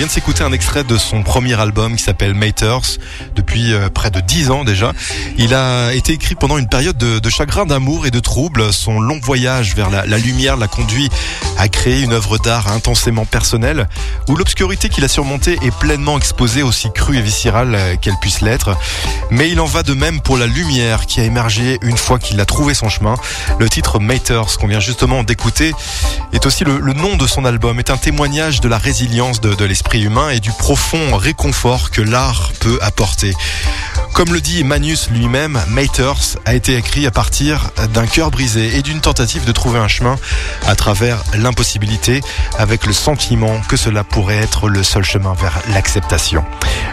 Vient 0.00 0.06
de 0.06 0.12
s'écouter 0.12 0.42
un 0.42 0.52
extrait 0.52 0.82
de 0.82 0.96
son 0.96 1.22
premier 1.22 1.60
album 1.60 1.94
qui 1.94 2.02
s'appelle 2.02 2.32
Maters 2.32 2.96
depuis 3.36 3.74
euh, 3.74 3.90
près 3.90 4.10
de 4.10 4.20
10 4.20 4.50
ans 4.50 4.64
déjà. 4.64 4.94
Il 5.36 5.52
a 5.52 5.92
été 5.92 6.14
écrit 6.14 6.36
pendant 6.36 6.56
une 6.56 6.68
période 6.68 6.96
de, 6.96 7.28
chagrin, 7.28 7.66
d'amour 7.66 8.06
et 8.06 8.10
de 8.10 8.18
trouble. 8.18 8.72
Son 8.72 8.98
long 8.98 9.20
voyage 9.22 9.76
vers 9.76 9.90
la, 9.90 10.06
la 10.06 10.16
lumière 10.16 10.56
l'a 10.56 10.68
conduit 10.68 11.10
à 11.58 11.68
créer 11.68 12.00
une 12.00 12.14
œuvre 12.14 12.38
d'art 12.38 12.72
intensément 12.72 13.26
personnelle 13.26 13.86
où 14.26 14.36
l'obscurité 14.36 14.88
qu'il 14.88 15.04
a 15.04 15.08
surmontée 15.08 15.58
est 15.60 15.76
pleinement 15.76 16.16
exposée 16.16 16.62
aussi 16.62 16.90
crue 16.90 17.18
et 17.18 17.20
viscérale 17.20 17.74
euh, 17.74 17.96
qu'elle 17.96 18.16
puisse 18.22 18.40
l'être. 18.40 18.74
Mais 19.30 19.50
il 19.50 19.60
en 19.60 19.66
va 19.66 19.82
de 19.82 19.92
même 19.92 20.22
pour 20.22 20.38
la 20.38 20.46
lumière 20.46 21.04
qui 21.04 21.20
a 21.20 21.24
émergé 21.24 21.78
une 21.82 21.98
fois 21.98 22.18
qu'il 22.18 22.40
a 22.40 22.46
trouvé 22.46 22.72
son 22.72 22.88
chemin. 22.88 23.16
Le 23.58 23.68
titre 23.68 23.98
Maters 23.98 24.56
qu'on 24.56 24.66
vient 24.66 24.80
justement 24.80 25.24
d'écouter 25.24 25.74
est 26.32 26.46
aussi 26.46 26.64
le, 26.64 26.78
nom 26.92 27.16
de 27.16 27.26
son 27.26 27.44
album, 27.44 27.78
est 27.78 27.90
un 27.90 27.96
témoignage 27.96 28.60
de 28.60 28.68
la 28.68 28.78
résilience 28.78 29.40
de 29.40 29.64
l'esprit 29.64 30.02
humain 30.02 30.30
et 30.30 30.40
du 30.40 30.50
profond 30.50 31.16
réconfort 31.16 31.90
que 31.90 32.02
l'art 32.02 32.52
peut 32.60 32.78
apporter. 32.82 33.34
Comme 34.12 34.34
le 34.34 34.40
dit 34.40 34.64
Manus 34.64 35.08
lui-même, 35.10 35.58
Maters 35.68 36.36
a 36.44 36.54
été 36.54 36.76
écrit 36.76 37.06
à 37.06 37.10
partir 37.10 37.70
d'un 37.94 38.06
cœur 38.06 38.30
brisé 38.30 38.76
et 38.76 38.82
d'une 38.82 39.00
tentative 39.00 39.44
de 39.44 39.52
trouver 39.52 39.78
un 39.78 39.88
chemin 39.88 40.16
à 40.66 40.74
travers 40.74 41.22
l'impossibilité 41.34 42.20
avec 42.58 42.86
le 42.86 42.92
sentiment 42.92 43.60
que 43.68 43.76
cela 43.76 44.04
pourrait 44.04 44.36
être 44.36 44.68
le 44.68 44.82
seul 44.82 45.04
chemin 45.04 45.32
vers 45.34 45.60
l'acceptation. 45.72 46.44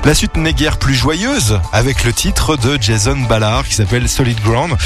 La 0.06 0.14
suite 0.14 0.38
n'est 0.38 0.54
guère 0.54 0.78
plus 0.78 0.96
joyeuse 0.96 1.60
avec 1.74 2.04
le 2.06 2.14
titre 2.14 2.56
de 2.56 2.78
Jason 2.80 3.18
Ballard 3.28 3.68
qui 3.68 3.76
s'appelle 3.76 4.08
Solid 4.08 4.40
Ground. 4.42 4.78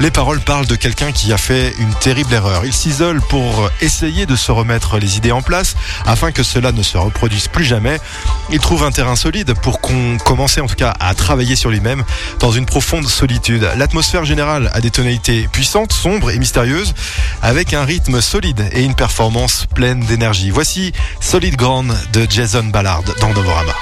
Les 0.00 0.10
paroles 0.10 0.40
parlent 0.40 0.66
de 0.66 0.74
quelqu'un 0.74 1.12
qui 1.12 1.32
a 1.32 1.38
fait 1.38 1.72
une 1.78 1.94
terrible 1.94 2.34
erreur. 2.34 2.64
Il 2.64 2.72
s'isole 2.72 3.20
pour 3.20 3.70
essayer 3.80 4.26
de 4.26 4.36
se 4.36 4.50
remettre 4.50 4.98
les 4.98 5.16
idées 5.16 5.32
en 5.32 5.40
place 5.40 5.74
afin 6.04 6.32
que 6.32 6.42
cela 6.42 6.72
ne 6.72 6.82
se 6.82 6.98
reproduise 6.98 7.48
plus 7.48 7.64
jamais. 7.64 7.98
Il 8.50 8.58
trouve 8.58 8.82
un 8.82 8.90
terrain 8.90 9.16
solide 9.16 9.54
pour 9.54 9.80
qu'on 9.80 10.18
commence 10.18 10.58
en 10.58 10.66
tout 10.66 10.74
cas 10.74 10.94
à 11.00 11.14
travailler 11.14 11.56
sur 11.56 11.65
lui-même 11.70 12.04
dans 12.40 12.50
une 12.50 12.66
profonde 12.66 13.06
solitude. 13.08 13.68
L'atmosphère 13.76 14.24
générale 14.24 14.70
a 14.72 14.80
des 14.80 14.90
tonalités 14.90 15.48
puissantes, 15.52 15.92
sombres 15.92 16.30
et 16.30 16.38
mystérieuses 16.38 16.94
avec 17.42 17.74
un 17.74 17.84
rythme 17.84 18.20
solide 18.20 18.68
et 18.72 18.82
une 18.82 18.94
performance 18.94 19.66
pleine 19.74 20.00
d'énergie. 20.00 20.50
Voici 20.50 20.92
Solid 21.20 21.56
Ground 21.56 21.94
de 22.12 22.26
Jason 22.28 22.64
Ballard 22.64 23.02
dans 23.20 23.32
Novorama. 23.32 23.74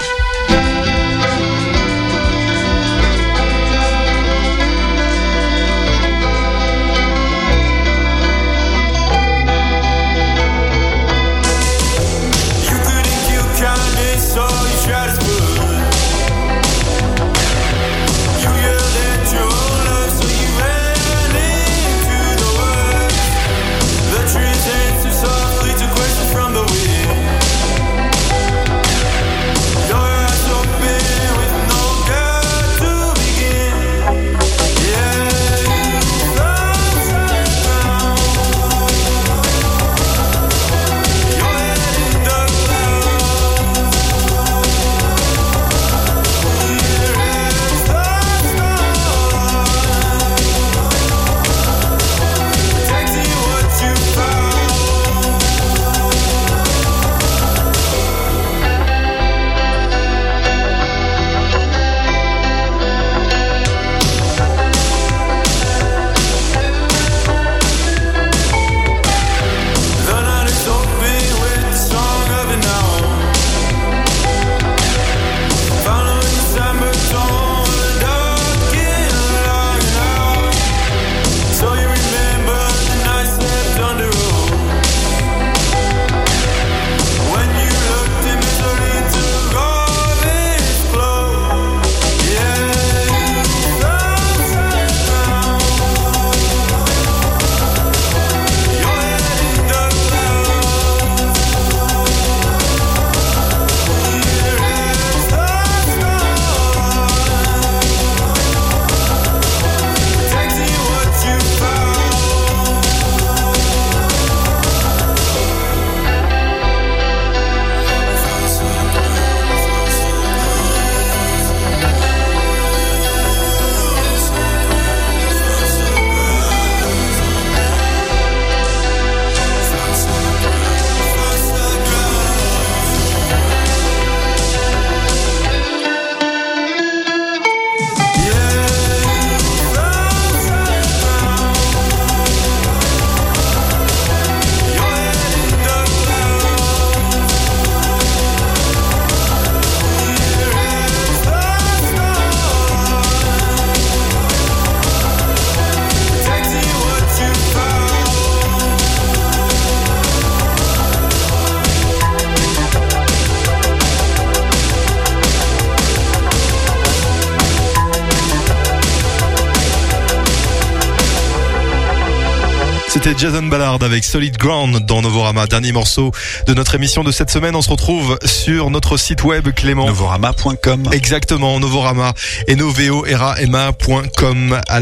Jason 173.25 173.45
Ballard 173.45 173.79
avec 173.81 174.05
Solid 174.05 174.37
Ground 174.37 174.85
dans 174.85 175.01
Novorama, 175.01 175.47
dernier 175.47 175.73
morceau 175.73 176.13
de 176.47 176.53
notre 176.53 176.75
émission 176.75 177.03
de 177.03 177.11
cette 177.11 177.31
semaine. 177.31 177.57
On 177.57 177.63
se 177.63 177.71
retrouve 177.71 178.19
sur 178.27 178.69
notre 178.69 178.99
site 178.99 179.25
web 179.25 179.49
Clément. 179.55 179.87
Novorama.com. 179.87 180.91
Exactement, 180.93 181.59
Novorama 181.59 182.13
et 182.49 182.55
novoerama.com 182.55 184.61
à 184.69 184.79
la 184.79 184.81